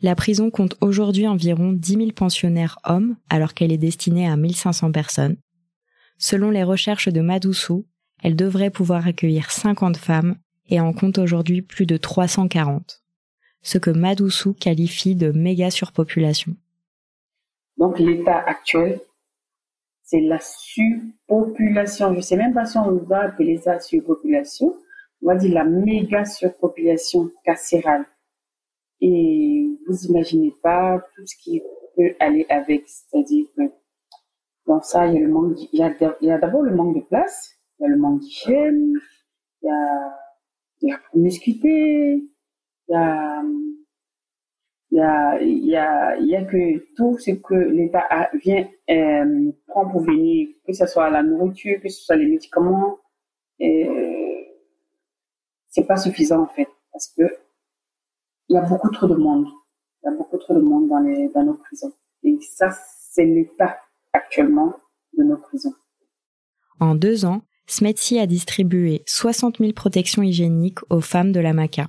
La 0.00 0.14
prison 0.14 0.50
compte 0.50 0.76
aujourd'hui 0.80 1.26
environ 1.26 1.72
10 1.72 1.92
000 1.92 2.10
pensionnaires 2.12 2.78
hommes, 2.84 3.16
alors 3.28 3.54
qu'elle 3.54 3.72
est 3.72 3.78
destinée 3.78 4.28
à 4.28 4.36
1500 4.36 4.92
personnes. 4.92 5.36
Selon 6.18 6.50
les 6.50 6.64
recherches 6.64 7.08
de 7.08 7.20
Madoussou, 7.20 7.86
elle 8.22 8.36
devrait 8.36 8.70
pouvoir 8.70 9.06
accueillir 9.06 9.50
50 9.50 9.96
femmes 9.96 10.36
et 10.68 10.80
en 10.80 10.92
compte 10.92 11.18
aujourd'hui 11.18 11.62
plus 11.62 11.86
de 11.86 11.96
340, 11.96 13.02
ce 13.62 13.78
que 13.78 13.90
Madoussou 13.90 14.54
qualifie 14.54 15.14
de 15.14 15.30
méga 15.30 15.70
surpopulation. 15.70 16.56
Donc 17.78 17.98
l'état 17.98 18.38
actuel, 18.38 19.00
c'est 20.06 20.20
la 20.20 20.38
surpopulation. 20.38 22.12
Je 22.12 22.18
ne 22.18 22.22
sais 22.22 22.36
même 22.36 22.54
pas 22.54 22.64
si 22.64 22.78
on 22.78 22.96
va 22.96 23.22
appeler 23.22 23.58
ça 23.58 23.80
surpopulation. 23.80 24.74
On 25.22 25.26
va 25.26 25.34
dire 25.34 25.52
la 25.52 25.64
méga 25.64 26.24
surpopulation 26.24 27.30
carcérale. 27.44 28.06
Et 29.00 29.68
vous 29.86 30.06
imaginez 30.06 30.54
pas 30.62 31.04
tout 31.14 31.26
ce 31.26 31.36
qui 31.36 31.60
peut 31.96 32.14
aller 32.20 32.46
avec. 32.48 32.84
C'est-à-dire 32.86 33.46
que 33.56 33.62
dans 34.66 34.80
ça, 34.80 35.06
il 35.06 35.14
y 35.14 35.16
a 35.18 35.20
le 35.20 35.28
manque, 35.28 35.58
il 35.72 35.78
y 36.22 36.30
a 36.30 36.38
d'abord 36.38 36.62
le 36.62 36.74
manque 36.74 36.96
de 36.96 37.02
place, 37.02 37.52
il 37.78 37.82
y 37.82 37.86
a 37.86 37.88
le 37.88 37.98
manque 37.98 38.20
d'hygiène, 38.20 38.92
il 39.62 39.66
y 39.66 39.70
a 39.70 40.16
il 40.80 40.88
y 40.88 40.92
a 40.92 40.98
promiscuité, 40.98 42.22
il 42.88 42.92
y 42.92 42.94
a, 42.94 43.42
il 44.96 45.00
y 45.00 45.02
a, 45.02 45.42
il 45.42 45.66
y 45.66 45.76
a, 45.76 46.16
il 46.16 46.26
y 46.26 46.36
a 46.36 46.44
que 46.44 46.94
tout 46.96 47.18
ce 47.18 47.32
que 47.32 47.54
l'État 47.54 48.30
vient 48.42 48.66
euh, 48.88 49.52
prend 49.66 49.86
pour 49.90 50.00
venir, 50.00 50.48
que 50.66 50.72
ce 50.72 50.86
soit 50.86 51.10
la 51.10 51.22
nourriture, 51.22 51.82
que 51.82 51.88
ce 51.90 52.02
soit 52.02 52.16
les 52.16 52.26
médicaments, 52.26 52.98
euh, 53.60 54.42
c'est 55.68 55.86
pas 55.86 55.98
suffisant 55.98 56.44
en 56.44 56.46
fait, 56.46 56.68
parce 56.90 57.08
que 57.08 57.24
il 58.48 58.54
y 58.54 58.56
a 58.56 58.62
beaucoup 58.62 58.88
trop 58.90 59.06
de 59.06 59.16
monde, 59.16 59.46
il 60.02 60.06
y 60.06 60.14
a 60.14 60.16
beaucoup 60.16 60.38
trop 60.38 60.54
de 60.54 60.62
monde 60.62 60.88
dans 60.88 61.00
les 61.00 61.28
dans 61.28 61.44
nos 61.44 61.58
prisons, 61.58 61.92
et 62.22 62.38
ça 62.40 62.70
c'est 62.70 63.26
l'état 63.26 63.76
actuellement 64.14 64.72
de 65.18 65.24
nos 65.24 65.36
prisons. 65.36 65.74
En 66.80 66.94
deux 66.94 67.26
ans, 67.26 67.42
Smetsi 67.66 68.18
a 68.18 68.26
distribué 68.26 69.02
60 69.06 69.58
000 69.58 69.72
protections 69.72 70.22
hygiéniques 70.22 70.78
aux 70.88 71.02
femmes 71.02 71.32
de 71.32 71.40
la 71.40 71.52
MACA, 71.52 71.88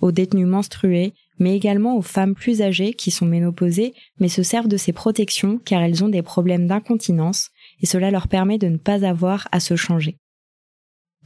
aux 0.00 0.10
détenus 0.10 0.48
menstrués, 0.48 1.14
mais 1.38 1.56
également 1.56 1.96
aux 1.96 2.02
femmes 2.02 2.34
plus 2.34 2.62
âgées 2.62 2.94
qui 2.94 3.10
sont 3.10 3.26
ménopausées 3.26 3.94
mais 4.18 4.28
se 4.28 4.42
servent 4.42 4.68
de 4.68 4.76
ces 4.76 4.92
protections 4.92 5.58
car 5.58 5.82
elles 5.82 6.04
ont 6.04 6.08
des 6.08 6.22
problèmes 6.22 6.66
d'incontinence 6.66 7.50
et 7.80 7.86
cela 7.86 8.10
leur 8.10 8.28
permet 8.28 8.58
de 8.58 8.68
ne 8.68 8.78
pas 8.78 9.04
avoir 9.04 9.48
à 9.52 9.60
se 9.60 9.76
changer. 9.76 10.18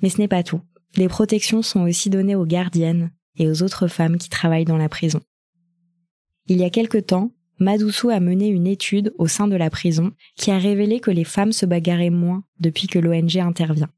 Mais 0.02 0.08
ce 0.08 0.18
n'est 0.18 0.28
pas 0.28 0.42
tout. 0.42 0.60
Les 0.96 1.08
protections 1.08 1.62
sont 1.62 1.82
aussi 1.82 2.10
données 2.10 2.34
aux 2.34 2.46
gardiennes 2.46 3.10
et 3.36 3.48
aux 3.48 3.62
autres 3.62 3.86
femmes 3.86 4.18
qui 4.18 4.28
travaillent 4.28 4.64
dans 4.64 4.76
la 4.76 4.88
prison. 4.88 5.20
Il 6.48 6.58
y 6.58 6.64
a 6.64 6.70
quelque 6.70 6.98
temps, 6.98 7.32
Madoussou 7.58 8.08
a 8.10 8.20
mené 8.20 8.48
une 8.48 8.66
étude 8.66 9.14
au 9.18 9.28
sein 9.28 9.46
de 9.46 9.54
la 9.54 9.70
prison 9.70 10.12
qui 10.36 10.50
a 10.50 10.58
révélé 10.58 10.98
que 10.98 11.10
les 11.10 11.24
femmes 11.24 11.52
se 11.52 11.66
bagarraient 11.66 12.10
moins 12.10 12.42
depuis 12.58 12.86
que 12.86 12.98
l'ONG 12.98 13.36
intervient. 13.36 13.90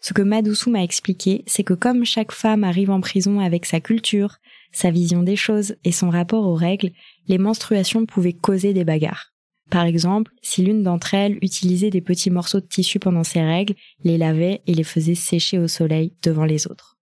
Ce 0.00 0.14
que 0.14 0.22
Madoussou 0.22 0.70
m'a 0.70 0.82
expliqué, 0.82 1.44
c'est 1.46 1.64
que 1.64 1.74
comme 1.74 2.04
chaque 2.04 2.32
femme 2.32 2.64
arrive 2.64 2.90
en 2.90 3.00
prison 3.00 3.40
avec 3.40 3.66
sa 3.66 3.80
culture, 3.80 4.38
sa 4.72 4.90
vision 4.90 5.22
des 5.22 5.36
choses 5.36 5.76
et 5.84 5.92
son 5.92 6.10
rapport 6.10 6.46
aux 6.46 6.54
règles, 6.54 6.90
les 7.26 7.38
menstruations 7.38 8.06
pouvaient 8.06 8.32
causer 8.32 8.72
des 8.72 8.84
bagarres. 8.84 9.32
Par 9.70 9.84
exemple, 9.84 10.32
si 10.40 10.62
l'une 10.62 10.82
d'entre 10.82 11.14
elles 11.14 11.36
utilisait 11.42 11.90
des 11.90 12.00
petits 12.00 12.30
morceaux 12.30 12.60
de 12.60 12.66
tissu 12.66 12.98
pendant 12.98 13.24
ses 13.24 13.42
règles, 13.42 13.74
les 14.02 14.16
lavait 14.16 14.62
et 14.66 14.74
les 14.74 14.84
faisait 14.84 15.14
sécher 15.14 15.58
au 15.58 15.68
soleil 15.68 16.14
devant 16.22 16.44
les 16.44 16.66
autres. 16.66 16.96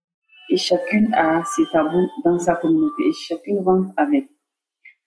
Et 0.50 0.56
chacune 0.56 1.12
a 1.14 1.42
ses 1.44 1.62
tabous 1.72 2.08
dans 2.24 2.38
sa 2.38 2.54
communauté 2.56 3.04
et 3.08 3.12
chacune 3.12 3.60
rentre 3.60 3.92
avec. 3.96 4.28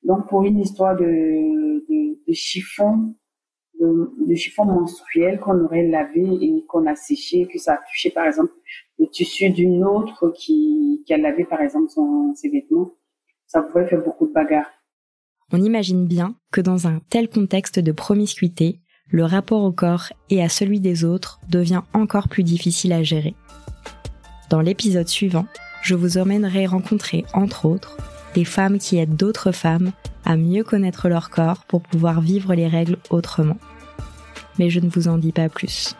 Donc, 0.03 0.29
pour 0.29 0.43
une 0.43 0.59
histoire 0.59 0.95
de, 0.95 1.83
de, 2.25 2.33
chiffon, 2.33 3.15
de, 3.79 4.35
chiffon 4.35 4.65
menstruel 4.65 5.39
qu'on 5.39 5.63
aurait 5.65 5.87
lavé 5.87 6.23
et 6.41 6.65
qu'on 6.67 6.85
a 6.85 6.95
séché, 6.95 7.47
que 7.51 7.57
ça 7.57 7.73
a 7.73 7.77
touché, 7.77 8.09
par 8.11 8.25
exemple, 8.25 8.51
le 8.99 9.07
tissu 9.07 9.49
d'une 9.49 9.83
autre 9.83 10.31
qui, 10.35 11.03
a 11.09 11.17
lavé, 11.17 11.45
par 11.45 11.61
exemple, 11.61 11.89
ses 12.35 12.49
vêtements, 12.49 12.91
ça 13.47 13.61
pouvait 13.61 13.87
faire 13.87 14.03
beaucoup 14.03 14.27
de 14.27 14.33
bagarres. 14.33 14.69
On 15.51 15.61
imagine 15.61 16.05
bien 16.05 16.35
que 16.51 16.61
dans 16.61 16.87
un 16.87 16.99
tel 17.09 17.29
contexte 17.29 17.79
de 17.79 17.91
promiscuité, 17.91 18.79
le 19.07 19.23
rapport 19.23 19.63
au 19.63 19.71
corps 19.71 20.09
et 20.29 20.43
à 20.43 20.49
celui 20.49 20.79
des 20.79 21.03
autres 21.03 21.39
devient 21.49 21.81
encore 21.93 22.27
plus 22.27 22.43
difficile 22.43 22.93
à 22.93 23.01
gérer. 23.01 23.33
Dans 24.51 24.61
l'épisode 24.61 25.07
suivant, 25.07 25.47
je 25.81 25.95
vous 25.95 26.17
emmènerai 26.17 26.67
rencontrer, 26.67 27.25
entre 27.33 27.65
autres, 27.65 27.97
des 28.35 28.45
femmes 28.45 28.77
qui 28.77 28.97
aident 28.97 29.15
d'autres 29.15 29.51
femmes 29.51 29.91
à 30.25 30.37
mieux 30.37 30.63
connaître 30.63 31.09
leur 31.09 31.31
corps 31.31 31.65
pour 31.65 31.81
pouvoir 31.81 32.21
vivre 32.21 32.53
les 32.53 32.67
règles 32.67 32.97
autrement. 33.09 33.57
Mais 34.59 34.69
je 34.69 34.79
ne 34.79 34.89
vous 34.89 35.07
en 35.07 35.17
dis 35.17 35.31
pas 35.31 35.49
plus. 35.49 35.95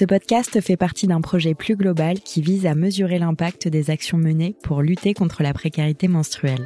Ce 0.00 0.06
podcast 0.06 0.62
fait 0.62 0.78
partie 0.78 1.06
d'un 1.06 1.20
projet 1.20 1.52
plus 1.52 1.76
global 1.76 2.20
qui 2.20 2.40
vise 2.40 2.64
à 2.64 2.74
mesurer 2.74 3.18
l'impact 3.18 3.68
des 3.68 3.90
actions 3.90 4.16
menées 4.16 4.56
pour 4.62 4.80
lutter 4.80 5.12
contre 5.12 5.42
la 5.42 5.52
précarité 5.52 6.08
menstruelle. 6.08 6.64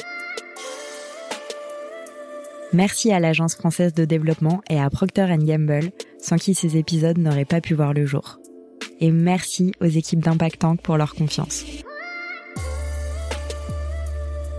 Merci 2.73 3.11
à 3.11 3.19
l'Agence 3.19 3.57
française 3.57 3.93
de 3.93 4.05
développement 4.05 4.63
et 4.71 4.79
à 4.79 4.89
Procter 4.89 5.27
Gamble, 5.37 5.91
sans 6.21 6.37
qui 6.37 6.55
ces 6.55 6.77
épisodes 6.77 7.19
n'auraient 7.19 7.45
pas 7.45 7.61
pu 7.61 7.75
voir 7.75 7.93
le 7.93 8.07
jour 8.07 8.39
et 9.01 9.11
merci 9.11 9.73
aux 9.81 9.87
équipes 9.87 10.21
d'Impact 10.21 10.61
Tank 10.61 10.81
pour 10.81 10.97
leur 10.97 11.17
confiance. 11.17 11.65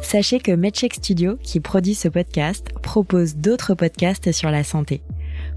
Sachez 0.01 0.39
que 0.39 0.51
MedCheck 0.51 0.95
Studio, 0.95 1.37
qui 1.41 1.61
produit 1.61 1.95
ce 1.95 2.09
podcast, 2.09 2.73
propose 2.83 3.37
d'autres 3.37 3.73
podcasts 3.73 4.33
sur 4.33 4.51
la 4.51 4.65
santé. 4.65 5.01